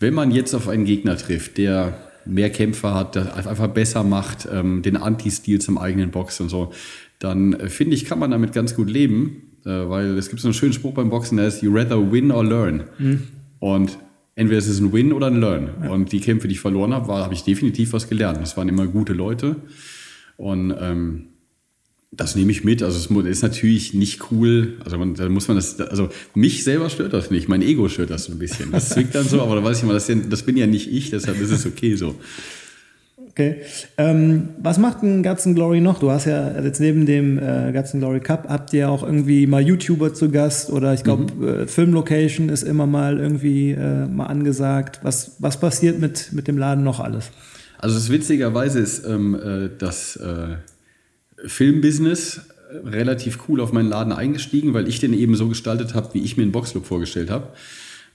[0.00, 4.48] Wenn man jetzt auf einen Gegner trifft, der mehr Kämpfer hat, der einfach besser macht,
[4.50, 6.72] ähm, den Anti-Stil zum eigenen Box und so,
[7.18, 10.48] dann äh, finde ich, kann man damit ganz gut leben, äh, weil es gibt so
[10.48, 12.84] einen schönen Spruch beim Boxen, der ist, you rather win or learn.
[12.98, 13.22] Mhm.
[13.58, 13.98] Und
[14.36, 15.70] entweder es ist ein Win oder ein Learn.
[15.82, 15.90] Ja.
[15.90, 18.38] Und die Kämpfe, die ich verloren habe, habe ich definitiv was gelernt.
[18.40, 19.56] Das waren immer gute Leute.
[20.36, 21.26] Und ähm,
[22.10, 22.82] das nehme ich mit.
[22.82, 24.78] Also es ist natürlich nicht cool.
[24.84, 27.48] Also man, da muss man das, also mich selber stört das nicht.
[27.48, 28.72] Mein Ego stört das so ein bisschen.
[28.72, 31.10] Das zwickt dann so, aber da weiß ich mal, das, das bin ja nicht ich,
[31.10, 32.14] deshalb ist es okay so.
[33.30, 33.58] Okay.
[33.98, 36.00] Ähm, was macht ein Guts Glory noch?
[36.00, 39.62] Du hast ja jetzt neben dem äh, Guts Glory Cup habt ihr auch irgendwie mal
[39.62, 41.48] YouTuber zu Gast oder ich glaube mhm.
[41.48, 45.00] äh, Filmlocation ist immer mal irgendwie äh, mal angesagt.
[45.02, 47.30] Was, was passiert mit, mit dem Laden noch alles?
[47.78, 50.56] Also das witzigerweise ist ähm, äh, das äh,
[51.46, 52.40] Filmbusiness
[52.84, 56.36] relativ cool auf meinen Laden eingestiegen, weil ich den eben so gestaltet habe, wie ich
[56.36, 57.48] mir einen Boxclub vorgestellt habe.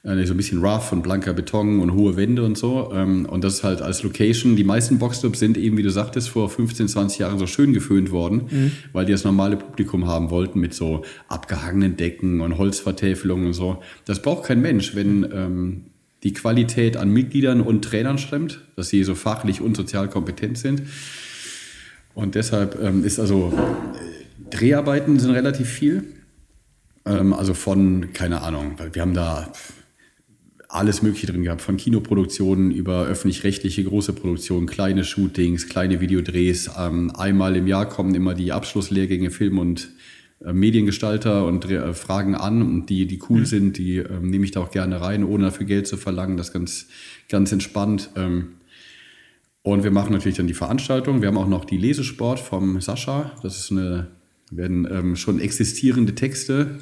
[0.04, 2.92] Äh, so ein bisschen rough und blanker Beton und hohe Wände und so.
[2.94, 4.56] Ähm, und das ist halt als Location.
[4.56, 8.12] Die meisten Boxclubs sind eben, wie du sagtest, vor 15, 20 Jahren so schön geföhnt
[8.12, 8.72] worden, mhm.
[8.92, 13.82] weil die das normale Publikum haben wollten mit so abgehangenen Decken und Holzvertäfelungen und so.
[14.06, 15.82] Das braucht kein Mensch, wenn ähm,
[16.24, 20.84] die Qualität an Mitgliedern und Trainern stimmt, dass sie so fachlich und sozial kompetent sind.
[22.16, 26.04] Und deshalb ähm, ist also äh, Dreharbeiten sind relativ viel.
[27.06, 29.52] Ähm, also von, keine Ahnung, wir haben da
[30.74, 36.72] alles Mögliche drin gehabt, von Kinoproduktionen über öffentlich-rechtliche große Produktionen, kleine Shootings, kleine Videodrehs.
[36.78, 39.92] Ähm, einmal im Jahr kommen immer die Abschlusslehrgänge Film und
[40.44, 43.46] äh, Mediengestalter und äh, fragen an und die, die cool mhm.
[43.46, 46.38] sind, die ähm, nehme ich da auch gerne rein, ohne dafür Geld zu verlangen.
[46.38, 46.88] Das ist ganz,
[47.30, 48.10] ganz entspannt.
[48.16, 48.54] Ähm,
[49.64, 51.22] und wir machen natürlich dann die Veranstaltung.
[51.22, 53.32] Wir haben auch noch die Lesesport vom Sascha.
[53.42, 54.08] Das ist eine,
[54.52, 56.80] werden ähm, schon existierende Texte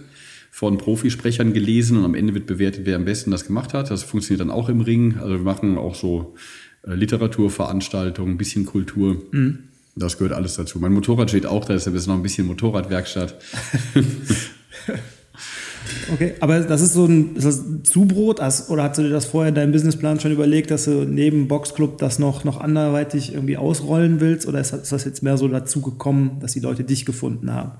[0.50, 3.92] von Profisprechern gelesen und am Ende wird bewertet, wer am besten das gemacht hat.
[3.92, 5.18] Das funktioniert dann auch im Ring.
[5.20, 6.36] Also wir machen auch so
[6.86, 9.22] äh, Literaturveranstaltungen, ein bisschen Kultur.
[9.32, 9.60] Mhm.
[9.96, 10.80] Das gehört alles dazu.
[10.80, 13.36] Mein Motorrad steht auch da, deshalb ist noch ein bisschen Motorradwerkstatt.
[16.12, 19.50] okay, aber das ist so ein, ist das Zubrot oder hast du dir das vorher
[19.50, 24.20] in deinem Businessplan schon überlegt, dass du neben Boxclub das noch, noch anderweitig irgendwie ausrollen
[24.20, 27.72] willst oder ist das jetzt mehr so dazu gekommen, dass die Leute dich gefunden haben?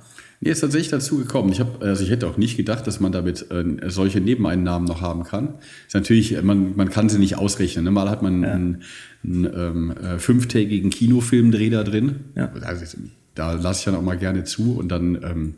[0.44, 1.52] Nee, ist tatsächlich dazu gekommen.
[1.52, 5.00] Ich, hab, also ich hätte auch nicht gedacht, dass man damit äh, solche Nebeneinnahmen noch
[5.00, 5.54] haben kann.
[5.86, 7.86] Ist natürlich, man, man kann sie nicht ausrechnen.
[7.86, 7.92] Ne?
[7.92, 8.52] Mal hat man ja.
[8.52, 8.82] einen,
[9.24, 12.22] einen ähm, äh, fünftägigen Kinofilmdreh da drin.
[12.36, 12.52] Ja.
[12.64, 12.98] Also,
[13.36, 15.54] da lasse ich dann auch mal gerne zu und dann, ähm,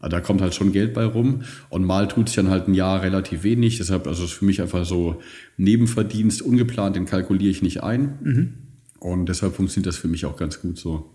[0.00, 1.42] da kommt halt schon Geld bei rum.
[1.70, 3.78] Und mal tut sich dann halt ein Jahr relativ wenig.
[3.78, 5.20] Deshalb, also ist für mich einfach so
[5.56, 8.18] Nebenverdienst, ungeplant, den kalkuliere ich nicht ein.
[8.22, 8.54] Mhm.
[9.00, 11.10] Und deshalb funktioniert das für mich auch ganz gut so.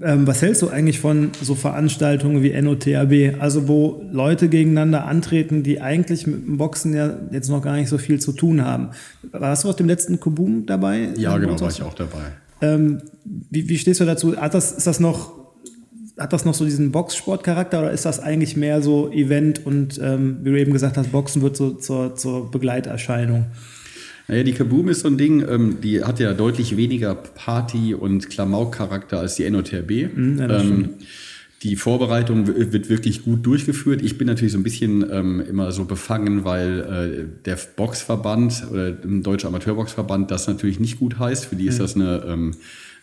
[0.00, 5.62] Ähm, was hältst du eigentlich von so Veranstaltungen wie NOTAB, also wo Leute gegeneinander antreten,
[5.62, 8.90] die eigentlich mit dem Boxen ja jetzt noch gar nicht so viel zu tun haben?
[9.32, 11.10] Warst du auf dem letzten Kubum dabei?
[11.16, 12.32] Ja, genau, war ich auch dabei.
[12.62, 14.32] Ähm, wie, wie, stehst du dazu?
[14.32, 15.41] Das, ist das noch,
[16.22, 20.38] hat das noch so diesen Boxsportcharakter oder ist das eigentlich mehr so Event und ähm,
[20.42, 23.46] wie du eben gesagt hast, Boxen wird so zur, zur Begleiterscheinung?
[24.28, 28.30] Naja, die Kaboom ist so ein Ding, ähm, die hat ja deutlich weniger Party- und
[28.30, 30.16] Klamauk-Charakter als die NOTRB.
[30.16, 30.90] Mhm, ja, ähm,
[31.62, 34.02] die Vorbereitung wird wirklich gut durchgeführt.
[34.02, 38.90] Ich bin natürlich so ein bisschen ähm, immer so befangen, weil äh, der Boxverband oder
[38.90, 41.44] der Deutsche Amateurboxverband das natürlich nicht gut heißt.
[41.44, 41.82] Für die ist mhm.
[41.82, 42.54] das eine, ähm,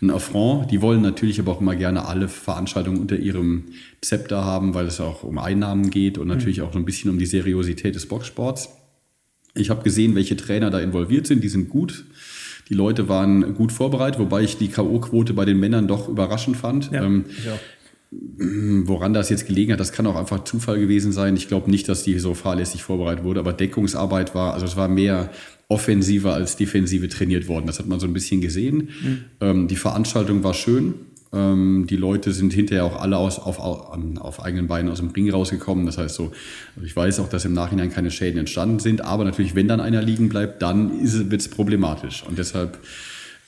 [0.02, 0.72] ein Affront.
[0.72, 3.66] Die wollen natürlich aber auch immer gerne alle Veranstaltungen unter ihrem
[4.02, 6.34] Zepter haben, weil es auch um Einnahmen geht und mhm.
[6.34, 8.70] natürlich auch so ein bisschen um die Seriosität des Boxsports.
[9.56, 11.44] Ich habe gesehen, welche Trainer da involviert sind.
[11.44, 12.06] Die sind gut.
[12.70, 16.92] Die Leute waren gut vorbereitet, wobei ich die K.O.-Quote bei den Männern doch überraschend fand.
[16.92, 17.26] Ja, ähm,
[18.12, 21.36] woran das jetzt gelegen hat, das kann auch einfach Zufall gewesen sein.
[21.36, 24.88] Ich glaube nicht, dass die so fahrlässig vorbereitet wurde, aber Deckungsarbeit war, also es war
[24.88, 25.30] mehr
[25.68, 27.68] offensiver als defensive trainiert worden.
[27.68, 28.90] Das hat man so ein bisschen gesehen.
[29.02, 29.26] Mhm.
[29.42, 30.96] Ähm, die Veranstaltung war schön.
[31.32, 35.30] Ähm, die Leute sind hinterher auch alle aus, auf, auf, eigenen Beinen aus dem Ring
[35.30, 35.86] rausgekommen.
[35.86, 36.32] Das heißt so,
[36.76, 39.80] also ich weiß auch, dass im Nachhinein keine Schäden entstanden sind, aber natürlich, wenn dann
[39.80, 40.92] einer liegen bleibt, dann
[41.30, 42.24] wird es problematisch.
[42.28, 42.80] Und deshalb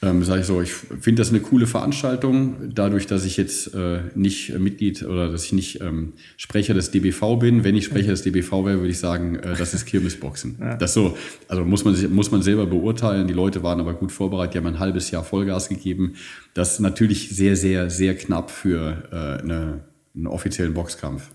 [0.03, 2.55] ähm, sage ich so, ich finde das eine coole Veranstaltung.
[2.73, 7.37] Dadurch, dass ich jetzt äh, nicht Mitglied oder dass ich nicht ähm, Sprecher des DBV
[7.37, 10.57] bin, wenn ich Sprecher des DBV wäre, würde ich sagen, äh, das ist Kirmesboxen.
[10.61, 10.75] Ja.
[10.75, 13.27] Das so, also muss man, sich, muss man selber beurteilen.
[13.27, 16.13] Die Leute waren aber gut vorbereitet, die haben ein halbes Jahr Vollgas gegeben.
[16.53, 19.81] Das ist natürlich sehr, sehr, sehr knapp für äh, eine,
[20.13, 21.29] einen offiziellen Boxkampf.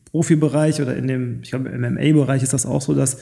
[0.05, 3.17] Profibereich oder in dem, ich glaube, im MMA-Bereich ist das auch so, dass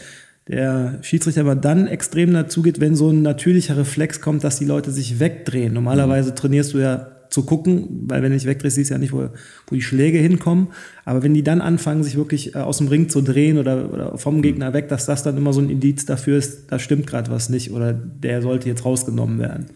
[0.48, 4.66] der Schiedsrichter aber dann extrem dazu geht, wenn so ein natürlicher Reflex kommt, dass die
[4.66, 5.74] Leute sich wegdrehen.
[5.74, 9.14] Normalerweise trainierst du ja zu gucken, weil wenn du dich wegdrehst, siehst du ja nicht,
[9.14, 9.30] wo,
[9.68, 10.70] wo die Schläge hinkommen.
[11.06, 14.18] Aber wenn die dann anfangen, sich wirklich äh, aus dem Ring zu drehen oder, oder
[14.18, 17.30] vom Gegner weg, dass das dann immer so ein Indiz dafür ist, da stimmt gerade
[17.30, 19.68] was nicht oder der sollte jetzt rausgenommen werden.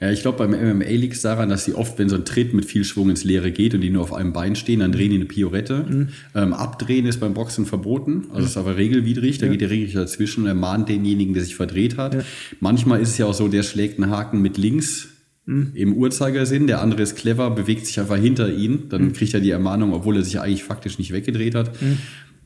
[0.00, 2.54] Ja, ich glaube, beim MMA liegt es daran, dass sie oft, wenn so ein Tritt
[2.54, 5.10] mit viel Schwung ins Leere geht und die nur auf einem Bein stehen, dann drehen
[5.10, 5.84] die eine Piorette.
[5.86, 6.08] Mhm.
[6.34, 9.36] Ähm, abdrehen ist beim Boxen verboten, also ist aber regelwidrig.
[9.38, 9.52] Da ja.
[9.52, 12.14] geht der Richter dazwischen und er mahnt denjenigen, der sich verdreht hat.
[12.14, 12.20] Ja.
[12.60, 15.08] Manchmal ist es ja auch so, der schlägt einen Haken mit links
[15.44, 15.72] mhm.
[15.74, 19.12] im Uhrzeigersinn, der andere ist clever, bewegt sich einfach hinter ihn, dann mhm.
[19.12, 21.80] kriegt er die Ermahnung, obwohl er sich eigentlich faktisch nicht weggedreht hat.
[21.82, 21.98] Mhm.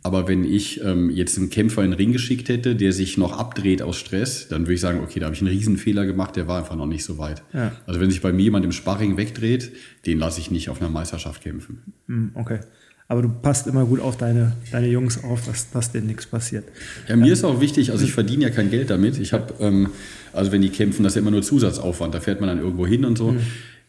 [0.06, 3.32] Aber wenn ich ähm, jetzt einen Kämpfer in den Ring geschickt hätte, der sich noch
[3.32, 6.46] abdreht aus Stress, dann würde ich sagen, okay, da habe ich einen Riesenfehler gemacht, der
[6.46, 7.42] war einfach noch nicht so weit.
[7.54, 7.72] Ja.
[7.86, 9.72] Also wenn sich bei mir jemand im Sparring wegdreht,
[10.04, 11.94] den lasse ich nicht auf einer Meisterschaft kämpfen.
[12.06, 12.60] Hm, okay.
[13.08, 16.66] Aber du passt immer gut auf deine, deine Jungs auf, dass, dass denen nichts passiert.
[17.08, 19.18] Ja, mir ähm, ist auch wichtig, also ich verdiene ja kein Geld damit.
[19.18, 19.88] Ich habe, ähm,
[20.34, 22.14] also wenn die kämpfen, das ist ja immer nur Zusatzaufwand.
[22.14, 23.32] Da fährt man dann irgendwo hin und so.
[23.32, 23.40] Mhm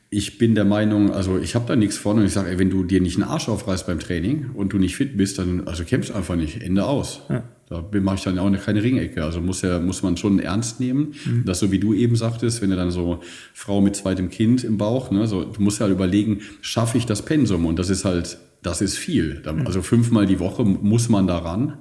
[0.09, 2.83] ich bin der Meinung, also ich habe da nichts von und ich sage, wenn du
[2.83, 6.13] dir nicht einen Arsch aufreißt beim Training und du nicht fit bist, dann also kämpfst
[6.13, 6.61] einfach nicht.
[6.61, 7.21] Ende aus.
[7.29, 7.43] Ja.
[7.67, 9.23] Da mache ich dann auch keine Ringecke.
[9.23, 11.15] Also muss ja muss man schon ernst nehmen.
[11.25, 11.45] Mhm.
[11.45, 13.21] Das so wie du eben sagtest, wenn du dann so
[13.53, 17.07] Frau mit zweitem Kind im Bauch, ne, so du musst ja halt überlegen, schaffe ich
[17.07, 19.41] das Pensum und das ist halt das ist viel.
[19.45, 19.65] Mhm.
[19.65, 21.79] Also fünfmal die Woche muss man daran.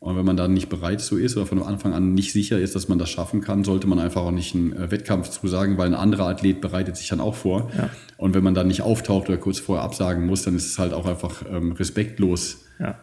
[0.00, 2.76] Und wenn man dann nicht bereit so ist oder von Anfang an nicht sicher ist,
[2.76, 5.88] dass man das schaffen kann, sollte man einfach auch nicht einen äh, Wettkampf zusagen, weil
[5.88, 7.70] ein anderer Athlet bereitet sich dann auch vor.
[7.76, 7.90] Ja.
[8.16, 10.92] Und wenn man dann nicht auftaucht oder kurz vorher absagen muss, dann ist es halt
[10.92, 12.58] auch einfach ähm, respektlos.
[12.78, 12.98] Ja.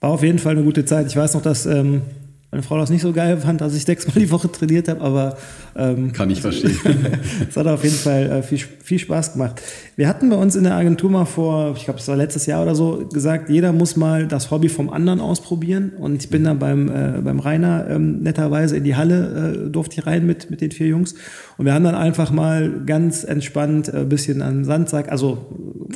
[0.00, 1.06] War auf jeden Fall eine gute Zeit.
[1.06, 2.02] Ich weiß noch, dass ähm,
[2.50, 5.36] meine Frau das nicht so geil fand, dass ich sechsmal die Woche trainiert habe, aber
[5.76, 6.76] ähm, kann ich verstehen.
[7.48, 9.62] es hat auf jeden Fall äh, viel, viel Spaß gemacht.
[9.94, 12.62] Wir hatten bei uns in der Agentur mal vor, ich glaube, es war letztes Jahr
[12.62, 15.92] oder so, gesagt, jeder muss mal das Hobby vom anderen ausprobieren.
[15.96, 20.00] Und ich bin dann beim, äh, beim Rainer ähm, netterweise in die Halle, äh, durfte
[20.00, 21.14] ich rein mit, mit den vier Jungs.
[21.56, 25.46] Und wir haben dann einfach mal ganz entspannt ein äh, bisschen an Sandsack, also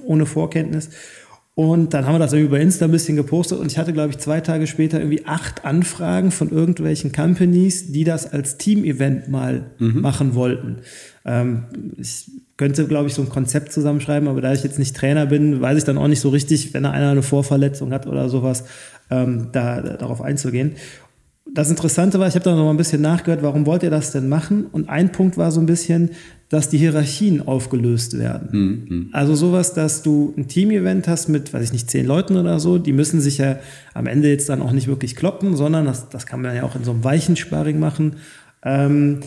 [0.04, 0.90] ohne Vorkenntnis
[1.56, 4.10] und dann haben wir das irgendwie bei Insta ein bisschen gepostet und ich hatte, glaube
[4.10, 9.70] ich, zwei Tage später irgendwie acht Anfragen von irgendwelchen Companies, die das als Team-Event mal
[9.78, 10.00] mhm.
[10.00, 10.78] machen wollten.
[11.24, 11.64] Ähm,
[11.96, 15.60] ich könnte, glaube ich, so ein Konzept zusammenschreiben, aber da ich jetzt nicht Trainer bin,
[15.60, 18.64] weiß ich dann auch nicht so richtig, wenn einer eine Vorverletzung hat oder sowas,
[19.10, 20.74] ähm, da, darauf einzugehen
[21.52, 24.12] das Interessante war, ich habe da noch mal ein bisschen nachgehört, warum wollt ihr das
[24.12, 24.66] denn machen?
[24.66, 26.10] Und ein Punkt war so ein bisschen,
[26.54, 28.48] dass die Hierarchien aufgelöst werden.
[28.88, 29.08] Mhm.
[29.10, 32.78] Also sowas, dass du ein Team-Event hast mit, weiß ich nicht, zehn Leuten oder so,
[32.78, 33.58] die müssen sich ja
[33.92, 36.76] am Ende jetzt dann auch nicht wirklich kloppen, sondern das, das kann man ja auch
[36.76, 38.16] in so einem weichen Sparring machen.
[38.62, 39.18] Ähm,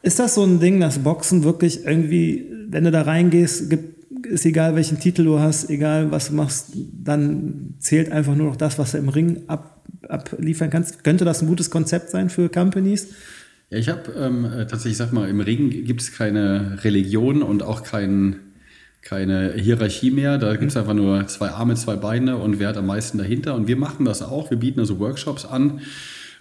[0.00, 4.46] ist das so ein Ding, dass Boxen wirklich irgendwie, wenn du da reingehst, gibt, ist
[4.46, 6.68] egal, welchen Titel du hast, egal was du machst,
[7.04, 11.04] dann zählt einfach nur noch das, was du im Ring ab, abliefern kannst.
[11.04, 13.08] Könnte das ein gutes Konzept sein für Companies?
[13.70, 17.62] Ja, ich habe ähm, äh, tatsächlich, sag mal, im Ring gibt es keine Religion und
[17.62, 18.36] auch kein,
[19.02, 20.38] keine Hierarchie mehr.
[20.38, 20.80] Da gibt es mhm.
[20.80, 23.54] einfach nur zwei Arme, zwei Beine und wer hat am meisten dahinter.
[23.54, 24.50] Und wir machen das auch.
[24.50, 25.80] Wir bieten also Workshops an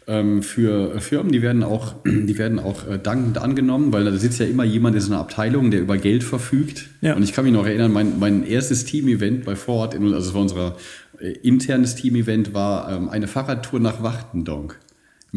[0.08, 4.40] ähm, für Firmen, die werden auch, die werden auch äh, dankend angenommen, weil da sitzt
[4.40, 6.88] ja immer jemand in so einer Abteilung, der über Geld verfügt.
[7.02, 7.14] Ja.
[7.16, 10.42] Und ich kann mich noch erinnern, mein, mein erstes Team-Event bei Ford, also es war
[10.42, 10.78] unser
[11.20, 14.80] äh, internes Team-Event, war ähm, eine Fahrradtour nach Wachtendonk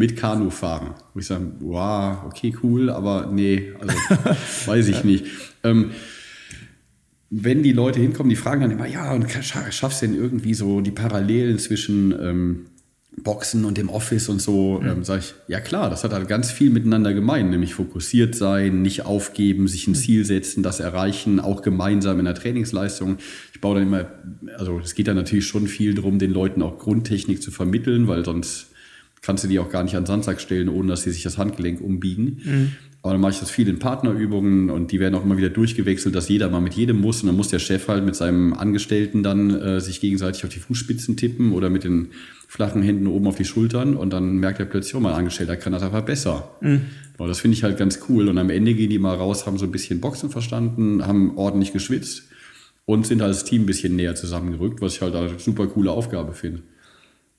[0.00, 0.94] mit Kanufahren.
[1.12, 3.94] Wo ich sage, wow, okay, cool, aber nee, also
[4.66, 5.26] weiß ich nicht.
[5.62, 5.90] Ähm,
[7.28, 10.80] wenn die Leute hinkommen, die fragen dann immer, ja, und schaffst du denn irgendwie so
[10.80, 12.66] die Parallelen zwischen ähm,
[13.22, 14.88] Boxen und dem Office und so, mhm.
[14.88, 18.80] ähm, sage ich, ja klar, das hat halt ganz viel miteinander gemein, nämlich fokussiert sein,
[18.80, 19.96] nicht aufgeben, sich ein mhm.
[19.96, 23.18] Ziel setzen, das erreichen, auch gemeinsam in der Trainingsleistung.
[23.52, 24.06] Ich baue dann immer,
[24.56, 28.24] also es geht da natürlich schon viel darum, den Leuten auch Grundtechnik zu vermitteln, weil
[28.24, 28.69] sonst
[29.22, 31.38] kannst du die auch gar nicht an den Sandsack stellen, ohne dass sie sich das
[31.38, 32.40] Handgelenk umbiegen.
[32.44, 32.72] Mhm.
[33.02, 36.14] Aber dann mache ich das viel in Partnerübungen und die werden auch immer wieder durchgewechselt,
[36.14, 37.22] dass jeder mal mit jedem muss.
[37.22, 40.58] Und dann muss der Chef halt mit seinem Angestellten dann äh, sich gegenseitig auf die
[40.58, 42.08] Fußspitzen tippen oder mit den
[42.46, 43.96] flachen Händen oben auf die Schultern.
[43.96, 46.50] Und dann merkt er plötzlich, oh, mein Angestellter kann das einfach besser.
[46.60, 46.82] Mhm.
[47.16, 48.28] Und das finde ich halt ganz cool.
[48.28, 51.72] Und am Ende gehen die mal raus, haben so ein bisschen Boxen verstanden, haben ordentlich
[51.72, 52.24] geschwitzt
[52.84, 56.34] und sind als Team ein bisschen näher zusammengerückt, was ich halt eine super coole Aufgabe
[56.34, 56.62] finde.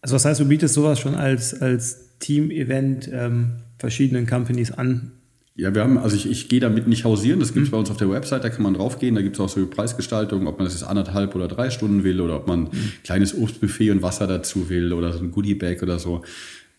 [0.02, 5.12] Also das heißt, du bietest sowas schon als, als Team-Event ähm, verschiedenen Companies an?
[5.56, 7.74] Ja, wir haben, also ich, ich gehe damit nicht hausieren, das gibt es mhm.
[7.74, 10.48] bei uns auf der Website, da kann man draufgehen, da gibt es auch so Preisgestaltung,
[10.48, 12.70] ob man das jetzt anderthalb oder drei Stunden will oder ob man mhm.
[13.04, 16.24] kleines Obstbuffet und Wasser dazu will oder so ein Goodiebag oder so.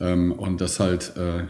[0.00, 1.44] Ähm, und das halt äh,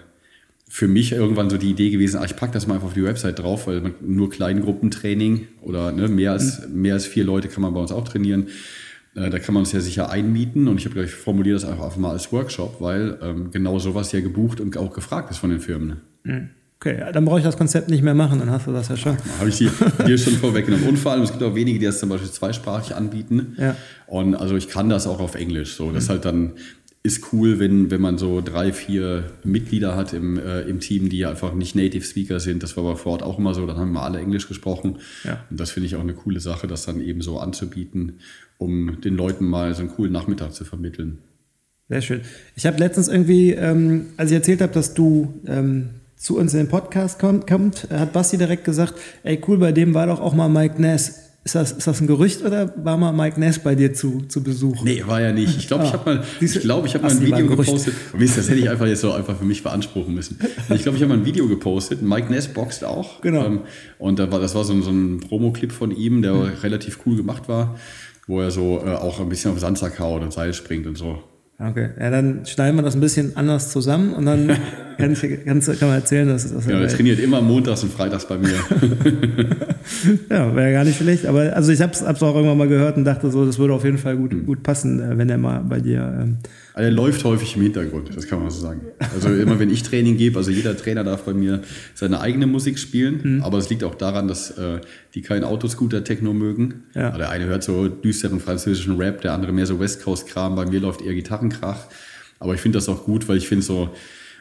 [0.69, 3.05] für mich irgendwann so die Idee gewesen, ach, ich packe das mal einfach auf die
[3.05, 6.83] Website drauf, weil man, nur Kleingruppentraining oder ne, mehr, als, mhm.
[6.83, 8.49] mehr als vier Leute kann man bei uns auch trainieren.
[9.15, 11.97] Äh, da kann man es ja sicher einmieten und ich habe gleich formuliert das einfach
[11.97, 15.61] mal als Workshop, weil ähm, genau sowas ja gebucht und auch gefragt ist von den
[15.61, 16.01] Firmen.
[16.25, 16.51] Mhm.
[16.85, 19.17] Okay, dann brauche ich das Konzept nicht mehr machen, dann hast du das ja schon.
[19.39, 19.71] Habe ich dir,
[20.05, 20.89] dir schon vorweggenommen.
[20.89, 23.55] Und vor allem, es gibt auch wenige, die das zum Beispiel zweisprachig anbieten.
[23.57, 23.77] Ja.
[24.09, 25.77] Und also ich kann das auch auf Englisch.
[25.77, 26.09] So, das mhm.
[26.09, 26.53] halt dann
[27.05, 31.27] ist cool, wenn, wenn man so drei, vier Mitglieder hat im, äh, im Team, die
[31.27, 32.63] einfach nicht Native Speaker sind.
[32.63, 33.67] Das war aber vor Ort auch immer so.
[33.67, 34.99] Dann haben wir alle Englisch gesprochen.
[35.25, 35.45] Ja.
[35.51, 38.21] Und das finde ich auch eine coole Sache, das dann eben so anzubieten,
[38.57, 41.19] um den Leuten mal so einen coolen Nachmittag zu vermitteln.
[41.89, 42.21] Sehr schön.
[42.55, 46.61] Ich habe letztens irgendwie, ähm, als ich erzählt habe, dass du ähm, zu uns in
[46.61, 50.35] den Podcast kommt, kommt, hat Basti direkt gesagt, ey cool, bei dem war doch auch
[50.35, 51.32] mal Mike Ness.
[51.45, 54.45] Ist das, ist das ein Gerücht oder war mal Mike Ness bei dir zu, zu
[54.45, 54.85] Besuch?
[54.85, 55.59] Nee, war ja nicht.
[55.59, 57.95] Ich glaube, ah, ich habe mal, ich glaub, ich hab mal ein Video gepostet.
[58.17, 60.39] Mist, das hätte ich einfach jetzt so einfach für mich beanspruchen müssen.
[60.73, 62.01] Ich glaube, ich habe mal ein Video gepostet.
[62.01, 63.21] Mike Ness boxt auch.
[63.23, 63.45] Genau.
[63.45, 63.61] Ähm,
[63.99, 66.53] und da war, das war so, so ein Promo-Clip von ihm, der mhm.
[66.63, 67.75] relativ cool gemacht war,
[68.29, 71.25] wo er so äh, auch ein bisschen auf Sandsack haut und Seil springt und so.
[71.59, 74.57] Okay, ja, dann schneiden wir das ein bisschen anders zusammen und dann
[74.99, 76.67] kann, ich, kann, kann man erzählen, dass das.
[76.67, 78.51] Ja, er trainiert immer montags und freitags bei mir.
[80.31, 81.27] ja, wäre gar nicht schlecht.
[81.27, 83.85] Aber also ich habe es auch irgendwann mal gehört und dachte so, das würde auf
[83.85, 84.47] jeden Fall gut, hm.
[84.47, 86.39] gut passen, äh, wenn er mal bei dir ähm,
[86.75, 88.81] also er läuft häufig im Hintergrund, das kann man so sagen.
[89.15, 91.61] Also immer wenn ich Training gebe, also jeder Trainer darf bei mir
[91.95, 93.43] seine eigene Musik spielen, mhm.
[93.43, 94.81] aber es liegt auch daran, dass äh,
[95.15, 96.85] die keinen Autoscooter-Techno mögen.
[96.95, 97.11] Ja.
[97.11, 100.81] Der eine hört so düsteren französischen Rap, der andere mehr so West Coast-Kram, bei mir
[100.81, 101.89] läuft eher Gitarrenkrach.
[102.39, 103.91] Aber ich finde das auch gut, weil ich finde so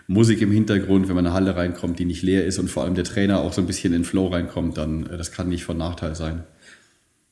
[0.07, 2.83] Musik im Hintergrund, wenn man in eine Halle reinkommt, die nicht leer ist und vor
[2.83, 5.63] allem der Trainer auch so ein bisschen in Flow reinkommt, dann äh, das kann nicht
[5.63, 6.43] von Nachteil sein.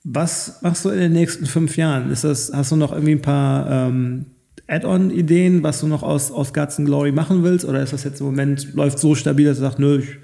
[0.04, 2.12] Was machst du in den nächsten fünf Jahren?
[2.12, 4.26] Ist das, hast du noch irgendwie ein paar ähm
[4.70, 7.66] Add-on-Ideen, was du noch aus, aus Guts Glory machen willst?
[7.66, 10.18] Oder ist das jetzt im Moment, läuft so stabil, dass du sagst, nö, ich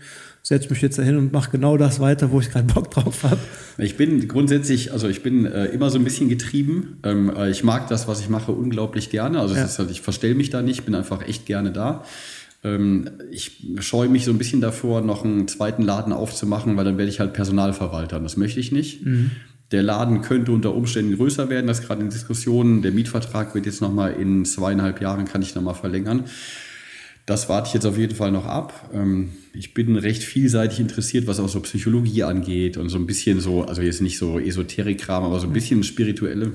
[0.45, 3.39] setze mich jetzt dahin und mache genau das weiter, wo ich gerade Bock drauf habe?
[3.79, 6.99] Ich bin grundsätzlich, also ich bin äh, immer so ein bisschen getrieben.
[7.03, 9.39] Ähm, äh, ich mag das, was ich mache, unglaublich gerne.
[9.39, 9.67] Also ja.
[9.67, 12.03] halt, ich verstelle mich da nicht, bin einfach echt gerne da.
[12.63, 16.99] Ähm, ich scheue mich so ein bisschen davor, noch einen zweiten Laden aufzumachen, weil dann
[16.99, 18.19] werde ich halt Personalverwalter.
[18.19, 19.03] Das möchte ich nicht.
[19.03, 19.31] Mhm.
[19.71, 22.83] Der Laden könnte unter Umständen größer werden, das ist gerade in Diskussionen.
[22.83, 26.25] Der Mietvertrag wird jetzt nochmal in zweieinhalb Jahren, kann ich nochmal verlängern.
[27.25, 28.91] Das warte ich jetzt auf jeden Fall noch ab.
[28.93, 33.39] Ähm, ich bin recht vielseitig interessiert, was auch so Psychologie angeht und so ein bisschen
[33.39, 36.53] so, also jetzt nicht so Esoterik-Kram, aber so ein bisschen spirituelle.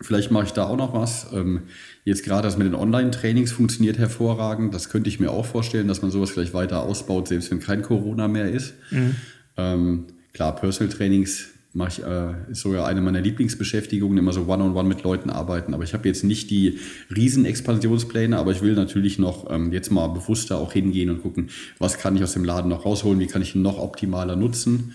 [0.00, 1.26] Vielleicht mache ich da auch noch was.
[1.32, 1.62] Ähm,
[2.04, 4.72] jetzt gerade das mit den Online-Trainings funktioniert hervorragend.
[4.72, 7.82] Das könnte ich mir auch vorstellen, dass man sowas vielleicht weiter ausbaut, selbst wenn kein
[7.82, 8.74] Corona mehr ist.
[8.90, 9.16] Mhm.
[9.56, 14.70] Ähm, klar, Personal Trainings mache ich, äh, ist sogar eine meiner Lieblingsbeschäftigungen, immer so One-on-One
[14.70, 15.72] -on -one mit Leuten arbeiten.
[15.74, 16.78] Aber ich habe jetzt nicht die
[17.14, 21.50] riesen Expansionspläne, aber ich will natürlich noch ähm, jetzt mal bewusster auch hingehen und gucken,
[21.78, 24.94] was kann ich aus dem Laden noch rausholen, wie kann ich ihn noch optimaler nutzen.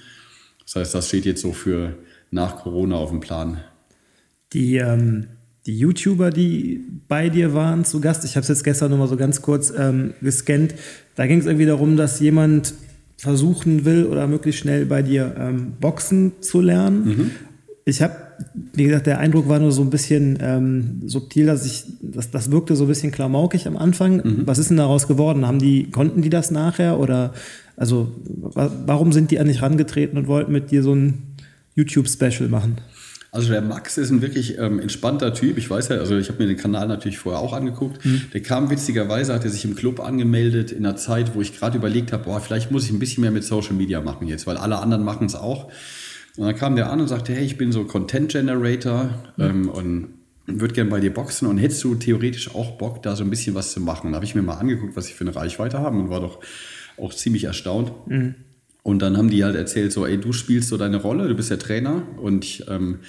[0.66, 1.96] Das heißt, das steht jetzt so für
[2.32, 3.62] nach Corona auf dem Plan.
[4.52, 5.28] Die, ähm,
[5.66, 9.16] die YouTuber, die bei dir waren zu Gast, ich habe es jetzt gestern nochmal so
[9.16, 10.76] ganz kurz ähm, gescannt,
[11.16, 12.74] da ging es irgendwie darum, dass jemand
[13.18, 17.06] versuchen will oder möglichst schnell bei dir ähm, Boxen zu lernen.
[17.06, 17.32] Mhm.
[17.86, 18.16] Ich habe,
[18.74, 22.52] wie gesagt, der Eindruck war nur so ein bisschen ähm, subtil, dass ich, das, das
[22.52, 24.18] wirkte so ein bisschen klamaukig am Anfang.
[24.18, 24.42] Mhm.
[24.46, 25.46] Was ist denn daraus geworden?
[25.48, 27.34] Haben die, konnten die das nachher oder
[27.78, 28.12] also
[28.54, 31.36] warum sind die an dich rangetreten und wollten mit dir so ein
[31.76, 32.78] YouTube-Special machen?
[33.36, 35.58] Also der Max ist ein wirklich ähm, entspannter Typ.
[35.58, 38.04] Ich weiß ja, also ich habe mir den Kanal natürlich vorher auch angeguckt.
[38.06, 38.22] Mhm.
[38.34, 41.78] Der kam witzigerweise, hat er sich im Club angemeldet in einer Zeit, wo ich gerade
[41.78, 44.56] überlegt habe, boah, vielleicht muss ich ein bisschen mehr mit Social Media machen jetzt, weil
[44.56, 45.66] alle anderen machen es auch.
[46.38, 49.44] Und dann kam der an und sagte, hey, ich bin so Content Generator mhm.
[49.44, 50.08] ähm, und
[50.48, 53.54] würde gerne bei dir boxen und hättest du theoretisch auch Bock, da so ein bisschen
[53.54, 54.12] was zu machen.
[54.12, 56.40] Da habe ich mir mal angeguckt, was ich für eine Reichweite habe und war doch
[56.98, 57.92] auch ziemlich erstaunt.
[58.08, 58.36] Mhm.
[58.86, 61.50] Und dann haben die halt erzählt, so, ey, du spielst so deine Rolle, du bist
[61.50, 63.00] der Trainer und ich ähm,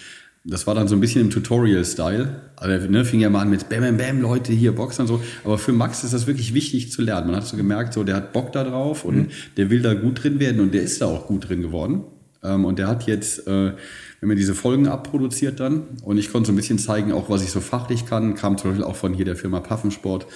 [0.48, 2.40] das war dann so ein bisschen im Tutorial-Style.
[2.54, 5.20] Also ne, fing ja mal an mit Bam, Bam, Bam, Leute hier Boxen und so.
[5.44, 7.26] Aber für Max ist das wirklich wichtig zu lernen.
[7.26, 9.28] Man hat so gemerkt, so der hat Bock da drauf und mhm.
[9.56, 12.04] der will da gut drin werden und der ist da auch gut drin geworden.
[12.44, 13.72] Ähm, und der hat jetzt, äh,
[14.20, 17.42] wenn man diese Folgen abproduziert dann und ich konnte so ein bisschen zeigen, auch was
[17.42, 20.26] ich so fachlich kann, kam zum Beispiel auch von hier der Firma Paffensport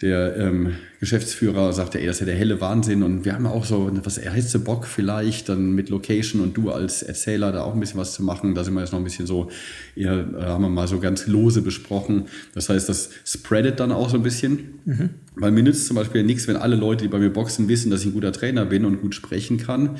[0.00, 3.64] der ähm, Geschäftsführer sagte, ey, das ist ja der helle Wahnsinn und wir haben auch
[3.64, 7.74] so, was er hätte Bock vielleicht dann mit Location und du als Erzähler da auch
[7.74, 8.54] ein bisschen was zu machen.
[8.54, 9.50] Da sind wir jetzt noch ein bisschen so,
[9.96, 12.26] eher, äh, haben wir mal so ganz lose besprochen.
[12.54, 14.80] Das heißt, das spreadet dann auch so ein bisschen.
[14.84, 15.10] Mhm.
[15.34, 18.00] Weil mir nützt zum Beispiel nichts, wenn alle Leute, die bei mir boxen, wissen, dass
[18.00, 19.98] ich ein guter Trainer bin und gut sprechen kann.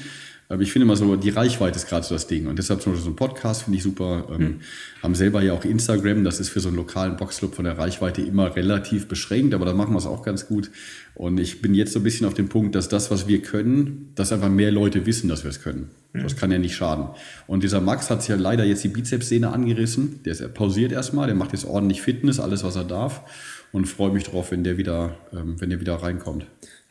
[0.50, 2.46] Aber ich finde immer so, die Reichweite ist gerade so das Ding.
[2.46, 4.28] Und deshalb zum Beispiel so ein Podcast finde ich super.
[4.30, 4.60] Ähm, mhm.
[5.02, 6.24] Haben selber ja auch Instagram.
[6.24, 9.74] Das ist für so einen lokalen Boxclub von der Reichweite immer relativ beschränkt, aber da
[9.74, 10.70] machen wir es auch ganz gut.
[11.14, 14.12] Und ich bin jetzt so ein bisschen auf dem Punkt, dass das, was wir können,
[14.14, 15.90] dass einfach mehr Leute wissen, dass wir es können.
[16.14, 16.22] Mhm.
[16.22, 17.08] Das kann ja nicht schaden.
[17.46, 20.20] Und dieser Max hat sich ja leider jetzt die Bizepssehne angerissen.
[20.24, 23.22] Der ist pausiert erstmal, der macht jetzt ordentlich Fitness, alles, was er darf.
[23.70, 26.46] Und freue mich drauf, wenn der wieder, ähm, wenn der wieder reinkommt.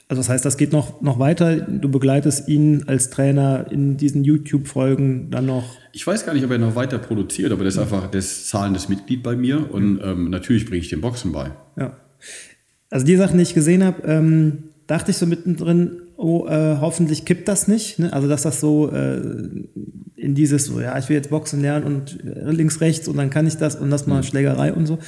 [0.10, 1.58] Also das heißt, das geht noch, noch weiter.
[1.58, 5.66] Du begleitest ihn als Trainer in diesen YouTube-Folgen dann noch.
[5.92, 8.88] Ich weiß gar nicht, ob er noch weiter produziert, aber der ist einfach das zahlendes
[8.88, 11.52] Mitglied bei mir und ähm, natürlich bringe ich dem Boxen bei.
[11.78, 11.98] Ja.
[12.90, 17.26] Also die Sachen, die ich gesehen habe, ähm, dachte ich so mittendrin, oh, äh, hoffentlich
[17.26, 18.00] kippt das nicht.
[18.00, 18.14] Ne?
[18.14, 19.20] Also dass das so äh,
[20.16, 23.30] in dieses, so, ja, ich will jetzt Boxen lernen und äh, links, rechts und dann
[23.30, 24.24] kann ich das und das mal mhm.
[24.24, 25.00] Schlägerei und so.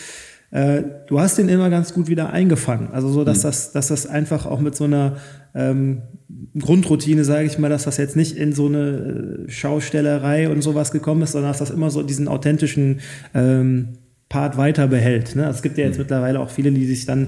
[0.52, 2.90] Äh, du hast den immer ganz gut wieder eingefangen.
[2.92, 3.44] Also so, dass, mhm.
[3.44, 5.18] das, dass das einfach auch mit so einer
[5.54, 6.02] ähm,
[6.58, 10.92] Grundroutine, sage ich mal, dass das jetzt nicht in so eine äh, Schaustellerei und sowas
[10.92, 13.02] gekommen ist, sondern dass das immer so diesen authentischen
[13.34, 15.36] ähm, Part weiter behält.
[15.36, 15.48] Ne?
[15.50, 16.04] Es gibt ja jetzt mhm.
[16.04, 17.28] mittlerweile auch viele, die sich dann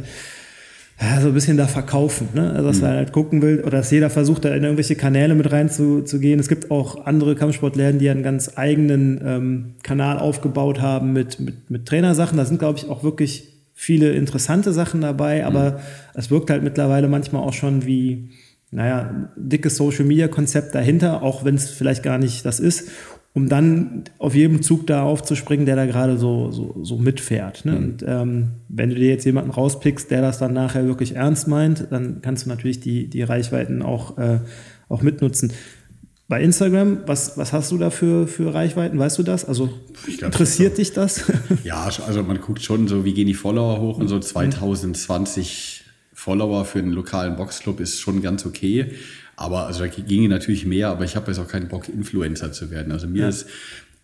[1.01, 2.29] ja, so ein bisschen da verkaufen.
[2.33, 2.51] Ne?
[2.51, 2.85] Also, dass mhm.
[2.85, 6.39] er halt gucken will oder dass jeder versucht, da in irgendwelche Kanäle mit reinzugehen.
[6.39, 11.71] Es gibt auch andere Kampfsportläden, die einen ganz eigenen ähm, Kanal aufgebaut haben mit, mit,
[11.71, 12.37] mit Trainersachen.
[12.37, 15.77] Da sind, glaube ich, auch wirklich viele interessante Sachen dabei, aber mhm.
[16.13, 18.29] es wirkt halt mittlerweile manchmal auch schon wie,
[18.69, 22.89] naja, dickes Social Media Konzept dahinter, auch wenn es vielleicht gar nicht das ist
[23.33, 27.63] um dann auf jedem Zug da aufzuspringen, der da gerade so, so, so mitfährt.
[27.63, 27.71] Ne?
[27.71, 27.77] Mhm.
[27.77, 31.87] Und ähm, wenn du dir jetzt jemanden rauspickst, der das dann nachher wirklich ernst meint,
[31.91, 34.39] dann kannst du natürlich die, die Reichweiten auch, äh,
[34.89, 35.53] auch mitnutzen.
[36.27, 38.99] Bei Instagram, was, was hast du da für, für Reichweiten?
[38.99, 39.45] Weißt du das?
[39.45, 39.69] Also
[40.17, 41.25] glaub, interessiert dich das?
[41.63, 45.91] Ja, also man guckt schon so, wie gehen die Follower hoch und so 2020 mhm.
[46.13, 48.91] Follower für einen lokalen Boxclub ist schon ganz okay.
[49.41, 52.69] Aber also da ginge natürlich mehr, aber ich habe jetzt auch keinen Bock, Influencer zu
[52.69, 52.91] werden.
[52.91, 53.29] Also mir ja.
[53.29, 53.47] ist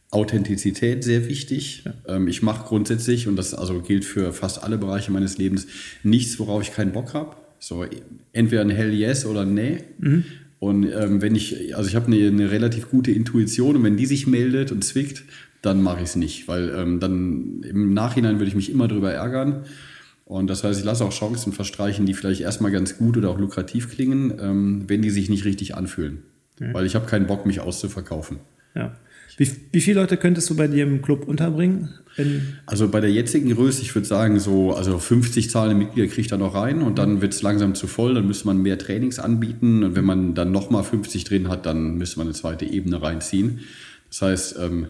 [0.10, 1.84] Authentizität sehr wichtig.
[2.08, 5.68] Ähm, ich mache grundsätzlich, und das also gilt für fast alle Bereiche meines Lebens,
[6.02, 7.36] nichts, worauf ich keinen Bock habe.
[7.60, 7.86] So
[8.34, 9.84] entweder ein Hell Yes oder Nee.
[10.00, 10.26] Mhm.
[10.60, 14.08] Und ähm, wenn ich, also ich habe eine, eine, relativ gute Intuition und wenn die
[14.08, 15.24] sich meldet und zwickt,
[15.62, 19.14] dann mache ich es nicht, weil ähm, dann im Nachhinein würde ich mich immer darüber
[19.14, 19.66] ärgern.
[20.28, 23.40] Und das heißt, ich lasse auch Chancen verstreichen, die vielleicht erstmal ganz gut oder auch
[23.40, 26.24] lukrativ klingen, ähm, wenn die sich nicht richtig anfühlen.
[26.60, 26.74] Okay.
[26.74, 28.40] Weil ich habe keinen Bock, mich auszuverkaufen.
[28.76, 28.98] Ja.
[29.38, 31.90] Wie, wie viele Leute könntest du bei dir im Club unterbringen?
[32.66, 36.40] also bei der jetzigen Größe, ich würde sagen, so also 50 zahlende Mitglieder kriegt er
[36.40, 39.84] noch rein und dann wird es langsam zu voll, dann müsste man mehr Trainings anbieten
[39.84, 43.60] und wenn man dann nochmal 50 drin hat, dann müsste man eine zweite Ebene reinziehen.
[44.10, 44.88] Das heißt, ähm,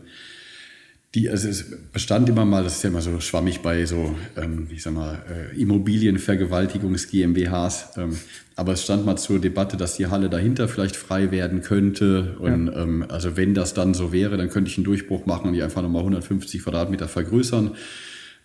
[1.18, 4.68] die, also es bestand immer mal, das ist ja immer so schwammig bei so, ähm,
[4.70, 8.15] ich sag mal, äh, Immobilienvergewaltigungs-GmbHs, ähm,
[8.55, 12.36] aber es stand mal zur Debatte, dass die Halle dahinter vielleicht frei werden könnte.
[12.39, 12.84] Und ja.
[12.84, 15.63] ähm, also wenn das dann so wäre, dann könnte ich einen Durchbruch machen und die
[15.63, 17.72] einfach nochmal 150 Quadratmeter vergrößern.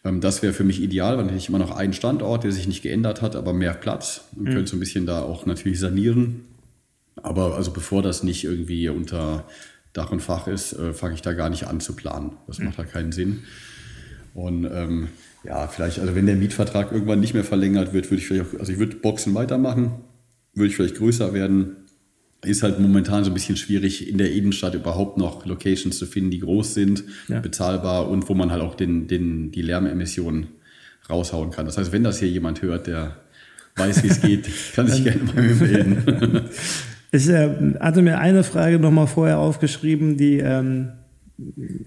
[0.04, 2.52] Ähm, das wäre für mich ideal, weil dann hätte ich immer noch einen Standort, der
[2.52, 4.54] sich nicht geändert hat, aber mehr Platz und mhm.
[4.54, 6.46] könnte so ein bisschen da auch natürlich sanieren.
[7.22, 9.44] Aber also bevor das nicht irgendwie unter
[9.93, 12.36] Dach und Fach ist, äh, fange ich da gar nicht an zu planen.
[12.47, 12.66] Das mhm.
[12.66, 13.43] macht da keinen Sinn.
[14.34, 15.09] Und ähm,
[15.45, 18.61] ja, vielleicht, also wenn der Mietvertrag irgendwann nicht mehr verlängert wird, würde ich vielleicht auch,
[18.61, 19.93] also ich würde Boxen weitermachen,
[20.55, 21.76] würde ich vielleicht größer werden.
[22.45, 26.30] Ist halt momentan so ein bisschen schwierig, in der Innenstadt überhaupt noch Locations zu finden,
[26.30, 27.40] die groß sind, ja.
[27.40, 30.49] bezahlbar und wo man halt auch den, den, die Lärmemissionen
[31.09, 31.66] raushauen kann.
[31.66, 33.18] Das heißt, wenn das hier jemand hört, der
[33.76, 36.40] weiß, wie es geht, kann sich gerne bei mir melden.
[37.12, 40.88] Ich äh, hatte mir eine Frage nochmal vorher aufgeschrieben, die ähm,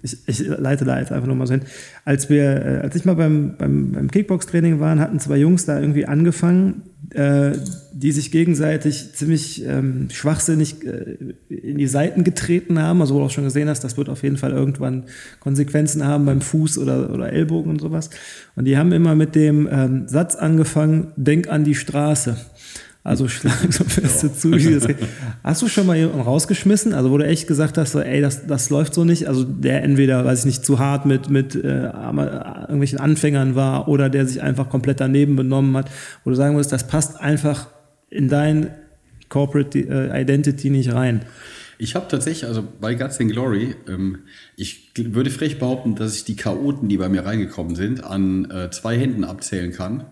[0.02, 1.62] ich, ich, leite da jetzt einfach nochmal so hin.
[2.04, 5.80] Als wir, äh, als ich mal beim, beim, beim Kickbox-Training waren, hatten zwei Jungs da
[5.80, 7.52] irgendwie angefangen, äh,
[7.92, 13.00] die sich gegenseitig ziemlich ähm, schwachsinnig äh, in die Seiten getreten haben.
[13.00, 15.04] Also wo du auch schon gesehen hast, das wird auf jeden Fall irgendwann
[15.40, 18.10] Konsequenzen haben beim Fuß oder, oder Ellbogen und sowas.
[18.54, 22.36] Und die haben immer mit dem ähm, Satz angefangen, denk an die Straße.
[23.06, 24.50] Also schlag so feste zu.
[24.52, 24.96] wie das geht.
[25.44, 26.92] Hast du schon mal jemanden rausgeschmissen?
[26.92, 29.28] Also wo du echt gesagt hast, ey, das, das läuft so nicht.
[29.28, 34.10] Also der entweder, weiß ich nicht, zu hart mit, mit äh, irgendwelchen Anfängern war oder
[34.10, 35.88] der sich einfach komplett daneben benommen hat,
[36.24, 37.68] wo du sagen musst, das passt einfach
[38.10, 38.70] in dein
[39.28, 41.22] Corporate äh, Identity nicht rein.
[41.78, 44.20] Ich habe tatsächlich, also bei Guts and Glory, ähm,
[44.56, 48.70] ich würde frech behaupten, dass ich die Chaoten, die bei mir reingekommen sind, an äh,
[48.70, 50.06] zwei Händen abzählen kann.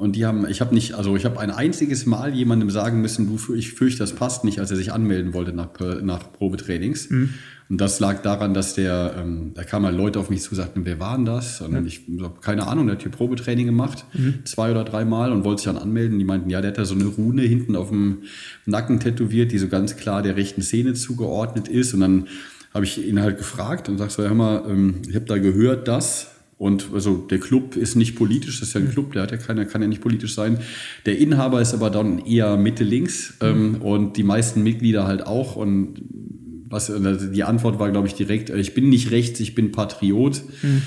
[0.00, 3.26] Und die haben, ich habe nicht, also ich habe ein einziges Mal jemandem sagen müssen,
[3.26, 5.68] du, ich fürchte, das passt nicht, als er sich anmelden wollte nach,
[6.00, 7.10] nach Probetrainings.
[7.10, 7.34] Mhm.
[7.68, 10.86] Und das lag daran, dass der, ähm, da kamen halt Leute auf mich zu, sagten,
[10.86, 11.60] wer waren das?
[11.60, 11.82] Und ja.
[11.82, 14.46] ich habe keine Ahnung, der hat hier Probetraining gemacht, mhm.
[14.46, 16.18] zwei oder dreimal und wollte sich dann anmelden.
[16.18, 18.22] Die meinten, ja, der hat da so eine Rune hinten auf dem
[18.64, 21.92] Nacken tätowiert, die so ganz klar der rechten Szene zugeordnet ist.
[21.92, 22.26] Und dann
[22.72, 25.88] habe ich ihn halt gefragt und sag so, hör mal, ähm, ich habe da gehört,
[25.88, 29.30] dass und also der Club ist nicht politisch, das ist ja ein Club, der hat
[29.30, 30.58] ja keine, kann ja nicht politisch sein.
[31.06, 35.56] Der Inhaber ist aber dann eher Mitte links ähm, und die meisten Mitglieder halt auch.
[35.56, 36.02] Und
[36.68, 40.42] was also die Antwort war, glaube ich, direkt: Ich bin nicht rechts, ich bin Patriot.
[40.60, 40.82] Mhm.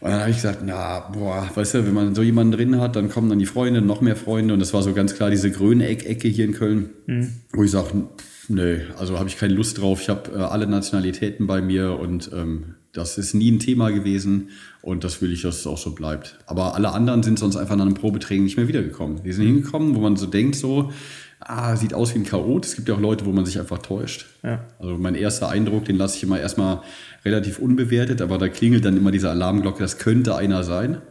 [0.00, 2.94] Und dann habe ich gesagt, na, boah, weißt du, wenn man so jemanden drin hat,
[2.94, 4.52] dann kommen dann die Freunde, noch mehr Freunde.
[4.52, 7.28] Und das war so ganz klar diese Gröneck-Ecke hier in Köln, mhm.
[7.54, 8.04] wo ich sage,
[8.48, 10.02] nö, also habe ich keine Lust drauf.
[10.02, 14.50] Ich habe äh, alle Nationalitäten bei mir und ähm, das ist nie ein Thema gewesen
[14.80, 16.38] und das will ich, dass es auch so bleibt.
[16.46, 19.22] Aber alle anderen sind sonst einfach nach einem Probetraining nicht mehr wiedergekommen.
[19.24, 20.92] Die sind hingekommen, wo man so denkt, so,
[21.40, 22.64] ah, sieht aus wie ein Chaot.
[22.64, 24.26] Es gibt ja auch Leute, wo man sich einfach täuscht.
[24.44, 24.64] Ja.
[24.78, 26.82] Also mein erster Eindruck, den lasse ich immer erstmal
[27.24, 31.02] relativ unbewertet, aber da klingelt dann immer diese Alarmglocke, das könnte einer sein.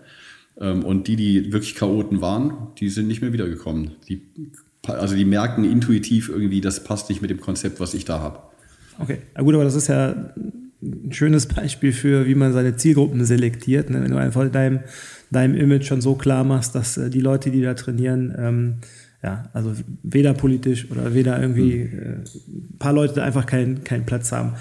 [0.57, 3.91] Ähm, und die, die wirklich Chaoten waren, die sind nicht mehr wiedergekommen.
[4.07, 4.21] Die,
[4.87, 8.39] also die merken intuitiv irgendwie, das passt nicht mit dem Konzept, was ich da habe.
[8.99, 10.33] Okay, na gut, aber das ist ja
[10.83, 13.89] ein schönes Beispiel für, wie man seine Zielgruppen selektiert.
[13.89, 14.01] Ne?
[14.01, 14.79] Wenn du einfach deinem,
[15.31, 18.75] deinem Image schon so klar machst, dass äh, die Leute, die da trainieren, ähm,
[19.23, 19.73] ja, also
[20.03, 21.99] weder politisch oder weder irgendwie mhm.
[21.99, 24.53] äh, ein paar Leute einfach keinen keinen Platz haben.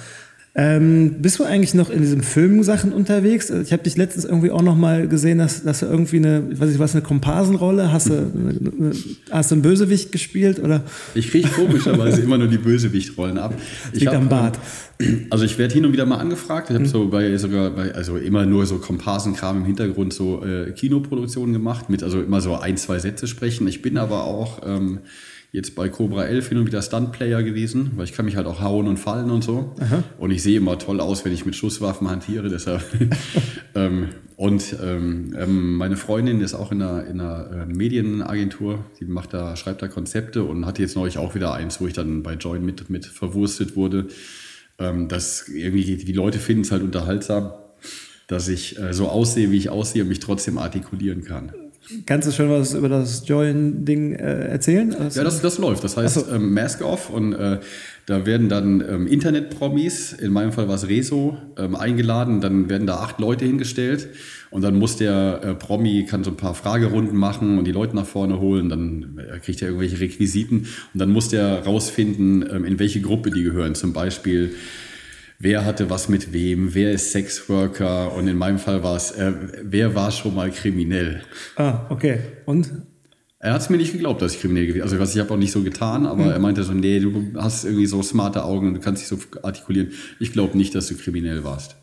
[0.55, 3.49] Ähm, bist du eigentlich noch in diesen Filmsachen unterwegs?
[3.49, 6.61] Ich habe dich letztens irgendwie auch noch mal gesehen, dass, dass du irgendwie eine, ich
[6.61, 8.93] weiß nicht was, eine Komparsenrolle, hast du, eine,
[9.31, 10.83] hast du einen Bösewicht gespielt oder?
[11.15, 13.55] Ich kriege komischerweise immer nur die Bösewichtrollen ab.
[13.95, 14.59] Ich Liegt hab, am Bart.
[15.01, 16.69] Ähm, also ich werde hin und wieder mal angefragt.
[16.69, 16.89] Ich habe mhm.
[16.89, 21.89] so bei sogar bei, also immer nur so Komparsenkram im Hintergrund so äh, Kinoproduktionen gemacht
[21.89, 23.67] mit also immer so ein zwei Sätze sprechen.
[23.69, 24.99] Ich bin aber auch ähm,
[25.53, 28.63] jetzt bei Cobra 11 hin und wieder Stuntplayer gewesen, weil ich kann mich halt auch
[28.63, 29.75] hauen und fallen und so.
[29.81, 30.03] Aha.
[30.19, 32.83] Und ich sehe immer toll aus, wenn ich mit Schusswaffen hantiere, deshalb.
[33.75, 39.05] ähm, und ähm, ähm, meine Freundin ist auch in einer, in einer äh, Medienagentur, die
[39.05, 42.23] macht da, schreibt da Konzepte und hatte jetzt neulich auch wieder eins, wo ich dann
[42.23, 44.09] bei Join mit, mit verwurstet wurde.
[44.79, 47.53] Ähm, dass irgendwie die Leute finden es halt unterhaltsam,
[48.27, 51.53] dass ich äh, so aussehe, wie ich aussehe und mich trotzdem artikulieren kann.
[52.07, 54.95] Kannst du schon was über das Join-Ding äh, erzählen?
[54.95, 55.85] Also ja, das, das läuft.
[55.85, 56.35] Das heißt so.
[56.35, 57.61] ähm, Mask Off und äh,
[58.07, 62.41] da werden dann ähm, Internet-Promis, in meinem Fall war es Rezo, ähm, eingeladen.
[62.41, 64.09] Dann werden da acht Leute hingestellt
[64.51, 67.95] und dann muss der äh, Promi, kann so ein paar Fragerunden machen und die Leute
[67.95, 68.69] nach vorne holen.
[68.69, 73.31] Dann äh, kriegt er irgendwelche Requisiten und dann muss der rausfinden, ähm, in welche Gruppe
[73.31, 73.77] die gehören.
[73.77, 74.55] Zum Beispiel
[75.43, 79.33] wer hatte was mit wem, wer ist Sexworker und in meinem Fall war es, äh,
[79.63, 81.23] wer war schon mal kriminell.
[81.57, 82.21] Ah, okay.
[82.47, 82.71] Und?
[83.41, 85.01] Er hat es mir nicht geglaubt, dass ich kriminell gewesen bin.
[85.01, 86.31] Also ich habe auch nicht so getan, aber mhm.
[86.31, 89.19] er meinte so, nee, du hast irgendwie so smarte Augen und du kannst dich so
[89.43, 89.91] artikulieren.
[90.21, 91.75] Ich glaube nicht, dass du kriminell warst.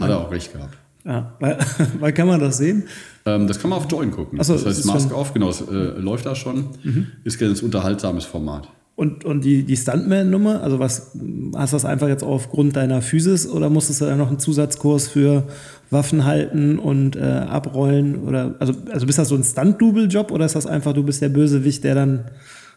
[0.00, 0.78] Hat er auch recht gehabt.
[1.04, 1.58] Ja, weil,
[1.98, 2.84] weil kann man das sehen?
[3.24, 4.42] Ähm, das kann man auf Join gucken.
[4.44, 6.68] So, das heißt Mask Off, genau, es äh, läuft da schon.
[6.84, 7.08] Mhm.
[7.24, 8.68] Ist ein unterhaltsames Format.
[8.96, 11.12] Und, und die, die Stuntman-Nummer, also was,
[11.54, 15.06] hast du das einfach jetzt aufgrund deiner Physis oder musstest du da noch einen Zusatzkurs
[15.08, 15.44] für
[15.90, 18.24] Waffen halten und äh, abrollen?
[18.24, 21.28] Oder, also, also bist das so ein Stunt-Double-Job oder ist das einfach, du bist der
[21.28, 22.24] Bösewicht, der dann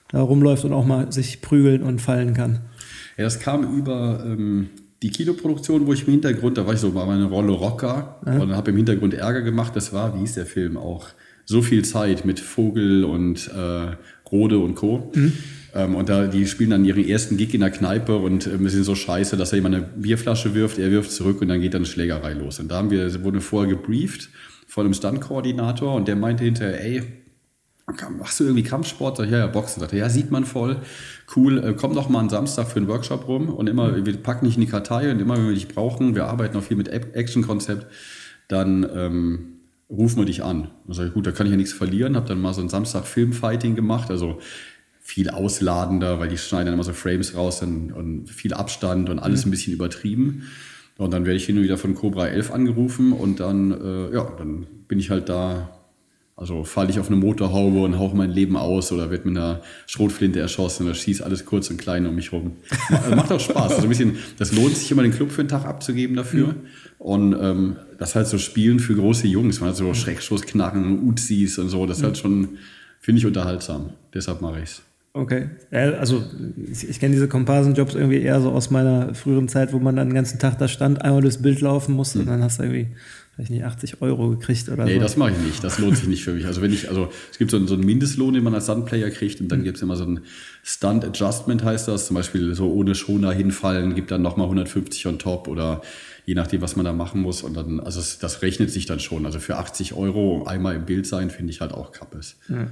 [0.09, 2.59] da rumläuft und auch mal sich prügeln und fallen kann?
[3.15, 4.69] Ja, das kam über ähm,
[5.01, 8.39] die Kinoproduktion, wo ich im Hintergrund, da war ich so bei meiner Rolle Rocker Aha.
[8.39, 9.73] und habe im Hintergrund Ärger gemacht.
[9.73, 11.07] Das war, wie hieß der Film auch?
[11.45, 13.95] So viel Zeit mit Vogel und äh,
[14.29, 15.11] Rode und Co.
[15.15, 15.33] Mhm.
[15.73, 18.83] Ähm, und da, die spielen dann ihren ersten Gig in der Kneipe und ähm, sind
[18.83, 21.81] so scheiße, dass er jemand eine Bierflasche wirft, er wirft zurück und dann geht dann
[21.81, 22.59] eine Schlägerei los.
[22.59, 24.29] Und da haben wir, wurde vorher gebrieft
[24.67, 27.03] von einem Stunt-Koordinator und der meinte hinterher, ey,
[28.17, 29.17] machst du irgendwie Kampfsport?
[29.17, 29.79] Sag ich, ja, ja, Boxen.
[29.79, 30.77] Sagt er, ja, sieht man voll.
[31.35, 34.45] Cool, äh, komm doch mal einen Samstag für einen Workshop rum und immer, wir packen
[34.45, 36.87] dich in die Kartei und immer, wenn wir dich brauchen, wir arbeiten auch viel mit
[36.87, 37.87] Action-Konzept,
[38.47, 39.59] dann ähm,
[39.89, 40.69] rufen wir dich an.
[40.85, 42.15] Dann sage ich, gut, da kann ich ja nichts verlieren.
[42.15, 44.39] Habe dann mal so einen Samstag Filmfighting gemacht, also
[45.09, 49.43] viel ausladender, weil die schneiden immer so Frames raus und, und viel Abstand und alles
[49.43, 49.49] mhm.
[49.49, 50.43] ein bisschen übertrieben.
[50.99, 54.31] Und dann werde ich hin und wieder von Cobra 11 angerufen und dann, äh, ja,
[54.37, 55.71] dann bin ich halt da
[56.35, 59.61] Also falle ich auf eine Motorhaube und hauche mein Leben aus oder wird mit einer
[59.87, 62.57] Schrotflinte erschossen oder schießt alles kurz und klein um mich rum.
[63.15, 63.71] Macht auch Spaß.
[63.71, 66.49] Also ein bisschen, das lohnt sich immer, den Club für einen Tag abzugeben dafür.
[66.49, 66.55] Mhm.
[66.99, 71.69] Und ähm, das halt so Spielen für große Jungs, man hat so Schreckschussknarren, Uzis und
[71.69, 72.59] so, das ist halt schon,
[72.99, 73.93] finde ich, unterhaltsam.
[74.13, 74.81] Deshalb mache ich es.
[75.19, 75.49] Okay.
[75.71, 76.23] Also
[76.71, 80.09] ich, ich kenne diese Komparsenjobs irgendwie eher so aus meiner früheren Zeit, wo man dann
[80.09, 82.23] den ganzen Tag da stand, einmal durchs Bild laufen musste mhm.
[82.23, 82.87] und dann hast du irgendwie
[83.39, 84.97] weiß nicht, 80 Euro gekriegt oder nee, so.
[84.97, 85.63] Nee, das mache ich nicht.
[85.63, 86.45] Das lohnt sich nicht für mich.
[86.45, 89.09] Also wenn ich, also es gibt so einen, so einen Mindestlohn, den man als Stuntplayer
[89.11, 89.63] kriegt und dann mhm.
[89.63, 90.19] gibt es immer so ein
[90.61, 92.07] Stunt Adjustment heißt das.
[92.07, 95.81] Zum Beispiel so ohne Schoner hinfallen, gibt dann nochmal 150 on top oder
[96.29, 97.41] je nachdem, was man da machen muss.
[97.41, 99.25] Und dann, also das rechnet sich dann schon.
[99.25, 102.35] Also für 80 Euro einmal im Bild sein, finde ich halt auch kappes.
[102.47, 102.67] Ja.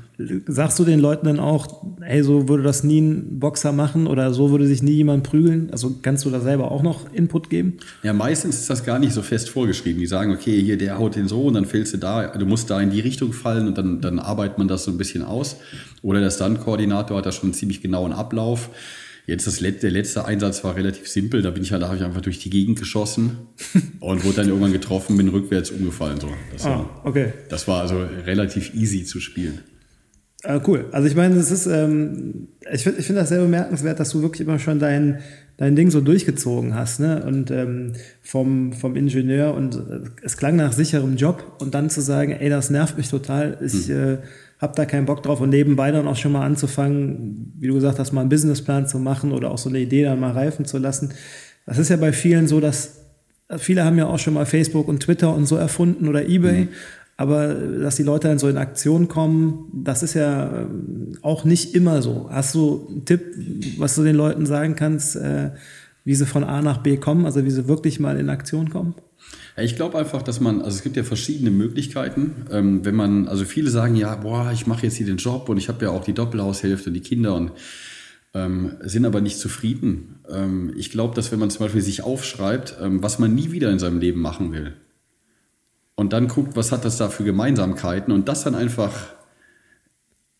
[0.45, 4.31] Sagst du den Leuten dann auch, hey, so würde das nie ein Boxer machen oder
[4.31, 5.71] so würde sich nie jemand prügeln?
[5.71, 7.79] Also kannst du da selber auch noch Input geben?
[8.03, 9.99] Ja, meistens ist das gar nicht so fest vorgeschrieben.
[9.99, 12.69] Die sagen, okay, hier, der haut den so und dann fällst du da, du musst
[12.69, 15.55] da in die Richtung fallen und dann, dann arbeitet man das so ein bisschen aus.
[16.03, 18.69] Oder der Stunt-Koordinator hat da schon einen ziemlich genauen Ablauf.
[19.27, 21.41] Jetzt das letzte, der letzte Einsatz war relativ simpel.
[21.41, 23.37] Da bin ich halt, da habe ich einfach durch die Gegend geschossen
[23.99, 26.17] und wurde dann irgendwann getroffen, bin rückwärts umgefallen.
[26.21, 26.29] So.
[26.53, 27.33] Das, ah, war, okay.
[27.49, 29.59] das war also relativ easy zu spielen.
[30.43, 30.85] Ah, cool.
[30.93, 34.21] Also ich meine, das ist, ähm, ich finde ich find das sehr bemerkenswert, dass du
[34.21, 35.19] wirklich immer schon dein,
[35.57, 37.25] dein Ding so durchgezogen hast, ne?
[37.25, 41.99] Und ähm, vom, vom Ingenieur und äh, es klang nach sicherem Job und dann zu
[41.99, 44.13] sagen, ey, das nervt mich total, ich hm.
[44.13, 44.17] äh,
[44.59, 47.99] habe da keinen Bock drauf und nebenbei dann auch schon mal anzufangen, wie du gesagt
[47.99, 50.77] hast, mal einen Businessplan zu machen oder auch so eine Idee dann mal reifen zu
[50.77, 51.13] lassen.
[51.65, 53.01] Das ist ja bei vielen so, dass
[53.57, 56.69] viele haben ja auch schon mal Facebook und Twitter und so erfunden oder eBay, mhm.
[57.17, 61.75] aber dass die Leute dann so in Aktion kommen, das ist ja ähm, auch nicht
[61.75, 62.29] immer so.
[62.31, 63.21] Hast du einen Tipp,
[63.77, 65.51] was du den Leuten sagen kannst, äh,
[66.03, 68.95] wie sie von A nach B kommen, also wie sie wirklich mal in Aktion kommen?
[69.59, 72.45] Ich glaube einfach, dass man, also es gibt ja verschiedene Möglichkeiten.
[72.51, 75.57] Ähm, wenn man, also viele sagen ja, boah, ich mache jetzt hier den Job und
[75.57, 77.51] ich habe ja auch die Doppelhaushälfte und die Kinder und
[78.35, 80.19] ähm, sind aber nicht zufrieden.
[80.29, 83.71] Ähm, ich glaube, dass wenn man zum Beispiel sich aufschreibt, ähm, was man nie wieder
[83.71, 84.73] in seinem Leben machen will,
[85.95, 88.93] und dann guckt, was hat das da für Gemeinsamkeiten und das dann einfach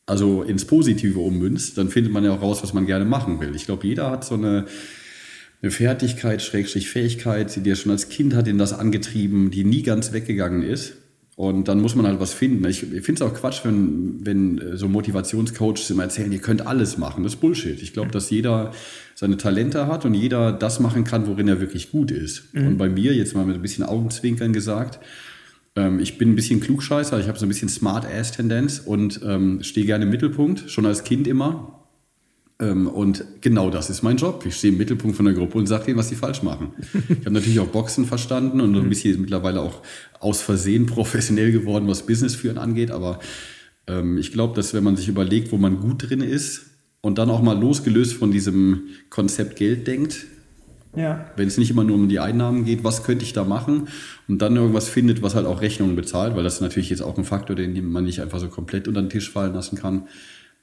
[0.06, 3.56] also ins Positive ummünzt, dann findet man ja auch raus, was man gerne machen will.
[3.56, 4.68] Ich glaube, jeder hat so eine
[5.62, 9.84] eine Fertigkeit, Schrägstrich Fähigkeit, die er schon als Kind hat, in das angetrieben, die nie
[9.84, 10.94] ganz weggegangen ist.
[11.36, 12.66] Und dann muss man halt was finden.
[12.68, 16.66] Ich, ich finde es auch Quatsch, wenn, wenn äh, so Motivationscoaches immer erzählen, ihr könnt
[16.66, 17.24] alles machen.
[17.24, 17.80] Das ist Bullshit.
[17.80, 18.72] Ich glaube, dass jeder
[19.14, 22.56] seine Talente hat und jeder das machen kann, worin er wirklich gut ist.
[22.56, 22.68] Mhm.
[22.68, 24.98] Und bei mir, jetzt mal mit ein bisschen Augenzwinkern gesagt,
[25.76, 29.86] ähm, ich bin ein bisschen Klugscheißer, ich habe so ein bisschen Smart-Ass-Tendenz und ähm, stehe
[29.86, 31.77] gerne im Mittelpunkt, schon als Kind immer.
[32.60, 34.44] Ähm, und genau das ist mein Job.
[34.46, 36.72] Ich stehe im Mittelpunkt von der Gruppe und sage denen, was sie falsch machen.
[37.10, 39.82] Ich habe natürlich auch Boxen verstanden und ein bisschen mittlerweile auch
[40.20, 42.90] aus Versehen professionell geworden, was Business führen angeht.
[42.90, 43.20] Aber
[43.86, 46.66] ähm, ich glaube, dass wenn man sich überlegt, wo man gut drin ist
[47.02, 50.26] und dann auch mal losgelöst von diesem Konzept Geld denkt,
[50.96, 51.30] ja.
[51.36, 53.88] wenn es nicht immer nur um die Einnahmen geht, was könnte ich da machen
[54.28, 57.20] und dann irgendwas findet, was halt auch Rechnungen bezahlt, weil das ist natürlich jetzt auch
[57.20, 60.08] ein Faktor, den man nicht einfach so komplett unter den Tisch fallen lassen kann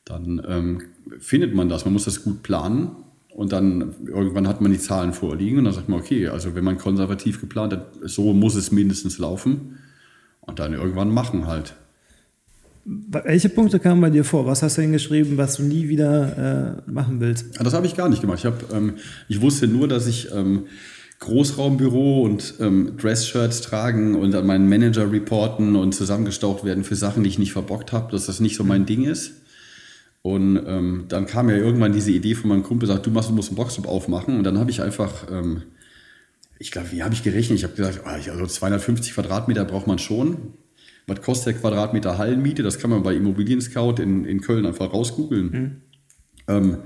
[0.05, 0.83] dann ähm,
[1.19, 1.85] findet man das.
[1.85, 2.91] Man muss das gut planen
[3.31, 6.65] und dann irgendwann hat man die Zahlen vorliegen und dann sagt man, okay, also wenn
[6.65, 9.79] man konservativ geplant hat, so muss es mindestens laufen
[10.41, 11.75] und dann irgendwann machen halt.
[12.87, 14.45] Welche Punkte kamen bei dir vor?
[14.47, 17.59] Was hast du hingeschrieben, was du nie wieder äh, machen willst?
[17.59, 18.41] Das habe ich gar nicht gemacht.
[18.41, 18.97] Ich, hab, ähm,
[19.27, 20.65] ich wusste nur, dass ich ähm,
[21.21, 27.23] Großraumbüro und ähm, Dressshirts tragen und an meinen Manager reporten und zusammengestaucht werden für Sachen,
[27.23, 29.33] die ich nicht verbockt habe, dass das nicht so mein Ding ist.
[30.27, 33.35] Und ähm, dann kam ja irgendwann diese Idee von meinem Kumpel, sagt, du musst, du
[33.35, 34.39] musst einen Boxclub aufmachen.
[34.39, 35.65] Und dann habe ich einfach, ähm,
[36.59, 37.59] ich glaube, wie habe ich gerechnet?
[37.59, 40.55] Ich habe gesagt, oh, also 250 Quadratmeter braucht man schon.
[41.07, 42.63] Was kostet der Quadratmeter Hallenmiete?
[42.63, 45.51] Das kann man bei Immobilien Scout in, in Köln einfach rausgoogeln.
[45.51, 45.77] Mhm.
[46.49, 46.79] Ähm,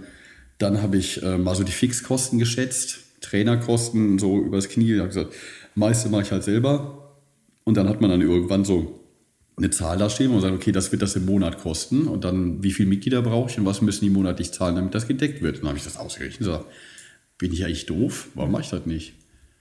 [0.59, 4.95] dann habe ich äh, mal so die Fixkosten geschätzt, Trainerkosten so übers Knie.
[4.95, 5.33] Ich habe gesagt,
[5.77, 7.15] meiste mache ich halt selber.
[7.63, 8.99] Und dann hat man dann irgendwann so
[9.59, 12.63] eine Zahl da stehen und sagen, okay, das wird das im Monat kosten und dann
[12.63, 15.57] wie viele Mitglieder brauche ich und was müssen die monatlich zahlen, damit das gedeckt wird.
[15.57, 16.67] Und dann habe ich das ausgerechnet und gesagt,
[17.39, 18.29] bin ich eigentlich doof?
[18.35, 19.15] Warum mache ich das nicht?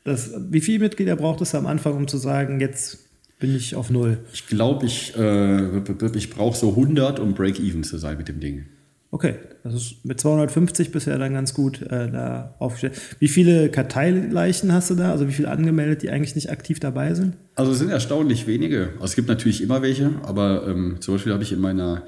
[0.04, 3.00] Das, wie viele Mitglieder braucht es am Anfang, um zu sagen, jetzt
[3.40, 4.20] bin ich auf Null?
[4.34, 5.80] Ich glaube, ich, äh,
[6.16, 8.66] ich brauche so 100, um Break-Even zu sein mit dem Ding.
[9.10, 13.00] Okay, das ist mit 250 bisher dann ganz gut äh, da aufgestellt.
[13.20, 15.12] Wie viele Karteileichen hast du da?
[15.12, 17.38] Also wie viele angemeldet, die eigentlich nicht aktiv dabei sind?
[17.56, 18.90] Also es sind erstaunlich wenige.
[18.96, 22.04] Also es gibt natürlich immer welche, aber ähm, zum Beispiel habe ich in meiner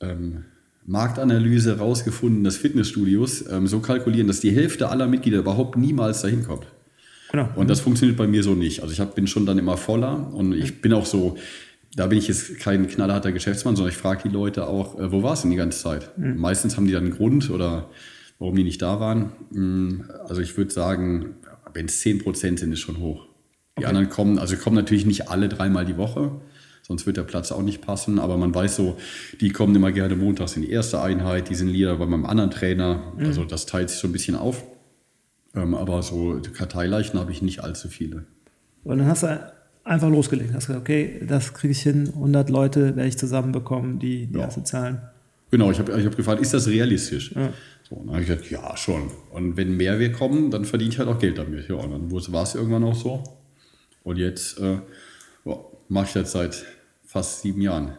[0.00, 0.44] ähm,
[0.86, 6.44] Marktanalyse herausgefunden, dass Fitnessstudios ähm, so kalkulieren, dass die Hälfte aller Mitglieder überhaupt niemals dahin
[6.44, 6.66] kommt.
[7.32, 7.48] Genau.
[7.54, 8.80] Und das funktioniert bei mir so nicht.
[8.80, 11.36] Also ich hab, bin schon dann immer voller und ich bin auch so
[11.94, 15.22] da bin ich jetzt kein knallharter Geschäftsmann, sondern ich frage die Leute auch, äh, wo
[15.22, 16.16] warst du denn die ganze Zeit?
[16.16, 16.38] Mhm.
[16.38, 17.90] Meistens haben die dann einen Grund oder
[18.38, 19.32] warum die nicht da waren.
[19.50, 21.36] Mm, also ich würde sagen,
[21.72, 23.26] wenn es 10 Prozent sind, ist schon hoch.
[23.78, 23.86] Die okay.
[23.86, 26.40] anderen kommen, also kommen natürlich nicht alle dreimal die Woche,
[26.82, 28.18] sonst wird der Platz auch nicht passen.
[28.18, 28.96] Aber man weiß so,
[29.40, 32.50] die kommen immer gerne montags in die erste Einheit, die sind lieber bei meinem anderen
[32.50, 33.14] Trainer.
[33.16, 33.26] Mhm.
[33.26, 34.64] Also das teilt sich so ein bisschen auf.
[35.54, 38.26] Ähm, aber so Karteileichen habe ich nicht allzu viele.
[38.84, 39.52] Und dann hast du
[39.84, 40.52] einfach losgelegt.
[40.54, 44.44] Hast gesagt, okay, das kriege ich hin, 100 Leute werde ich zusammenbekommen, die die ja.
[44.44, 45.00] erste zahlen.
[45.50, 47.32] Genau, ich habe ich hab gefragt, ist das realistisch?
[47.34, 47.52] Ja.
[47.88, 49.10] So, dann habe ich gesagt, ja, schon.
[49.32, 51.68] Und wenn mehr wir kommen, dann verdiene ich halt auch Geld damit.
[51.68, 53.24] Ja, und dann war es irgendwann auch so.
[54.04, 54.78] Und jetzt äh,
[55.44, 55.56] ja,
[55.88, 56.64] mache ich das seit
[57.04, 57.92] fast sieben Jahren.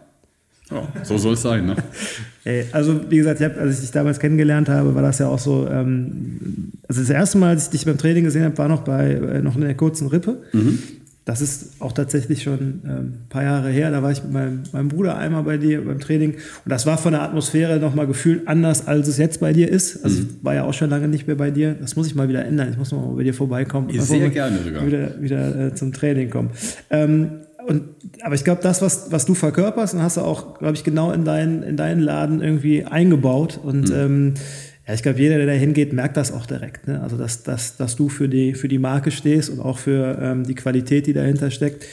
[0.69, 1.65] Ja, so soll es sein.
[1.65, 1.75] Ne?
[2.45, 5.27] Ey, also wie gesagt, ich hab, als ich dich damals kennengelernt habe, war das ja
[5.27, 5.67] auch so.
[5.67, 9.11] Ähm, also das erste Mal, als ich dich beim Training gesehen habe, war noch bei
[9.11, 10.41] äh, noch in der kurzen Rippe.
[10.53, 13.91] Mhm das ist auch tatsächlich schon ähm, ein paar Jahre her.
[13.91, 16.31] Da war ich mit meinem, meinem, Bruder einmal bei dir beim Training.
[16.31, 20.03] Und das war von der Atmosphäre nochmal gefühlt anders, als es jetzt bei dir ist.
[20.03, 20.29] Also mhm.
[20.29, 21.75] ich war ja auch schon lange nicht mehr bei dir.
[21.79, 22.69] Das muss ich mal wieder ändern.
[22.71, 23.89] Ich muss mal bei dir vorbeikommen.
[23.91, 24.85] Ich sehr gerne sogar.
[24.85, 26.49] Wieder, wieder äh, zum Training kommen.
[26.89, 27.29] Ähm,
[27.67, 27.83] und,
[28.23, 31.23] aber ich glaube, das, was, was du verkörperst, hast du auch, glaube ich, genau in,
[31.23, 33.59] dein, in deinen Laden irgendwie eingebaut.
[33.63, 33.95] Und mhm.
[33.95, 34.33] ähm,
[34.91, 36.85] ja, ich glaube, jeder, der da hingeht, merkt das auch direkt.
[36.85, 37.01] Ne?
[37.01, 40.43] Also, dass, dass, dass du für die, für die Marke stehst und auch für ähm,
[40.43, 41.85] die Qualität, die dahinter steckt.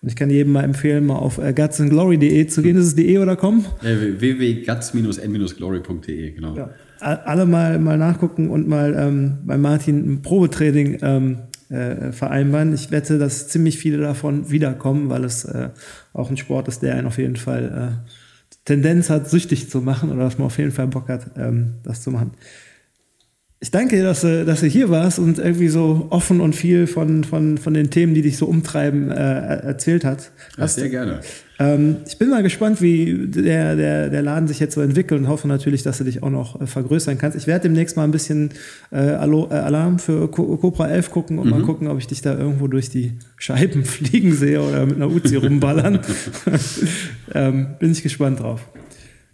[0.00, 2.78] Und ich kann jedem mal empfehlen, mal auf äh, gutsandglory.de zu gehen.
[2.78, 3.66] Ist es de oder com?
[3.82, 6.56] Äh, www.guts-n-glory.de, genau.
[6.56, 6.70] Ja.
[7.00, 12.72] Alle mal, mal nachgucken und mal ähm, bei Martin ein Probetraining ähm, äh, vereinbaren.
[12.72, 15.68] Ich wette, dass ziemlich viele davon wiederkommen, weil es äh,
[16.14, 18.08] auch ein Sport ist, der einen auf jeden Fall äh,
[18.66, 22.02] Tendenz hat, süchtig zu machen oder dass man auf jeden Fall Bock hat, ähm, das
[22.02, 22.32] zu machen.
[23.58, 26.86] Ich danke dir, dass du, dass du hier warst und irgendwie so offen und viel
[26.86, 30.30] von, von, von den Themen, die dich so umtreiben, äh, erzählt hat.
[30.58, 31.20] Ja, sehr gerne.
[31.58, 35.28] Ähm, ich bin mal gespannt, wie der, der, der Laden sich jetzt so entwickelt und
[35.28, 37.34] hoffe natürlich, dass du dich auch noch äh, vergrößern kannst.
[37.34, 38.50] Ich werde demnächst mal ein bisschen
[38.90, 41.52] äh, Alarm für Cobra 11 gucken und mhm.
[41.52, 45.10] mal gucken, ob ich dich da irgendwo durch die Scheiben fliegen sehe oder mit einer
[45.10, 46.00] Uzi rumballern.
[47.34, 48.68] ähm, bin ich gespannt drauf.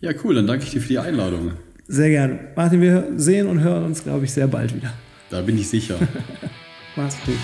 [0.01, 0.37] Ja, cool.
[0.37, 1.53] Dann danke ich dir für die Einladung.
[1.93, 2.39] Sehr gerne.
[2.57, 4.95] Martin, wir sehen und hören uns, glaube ich, sehr bald wieder.
[5.29, 5.97] Da bin ich sicher.
[6.97, 7.37] Mach's gut.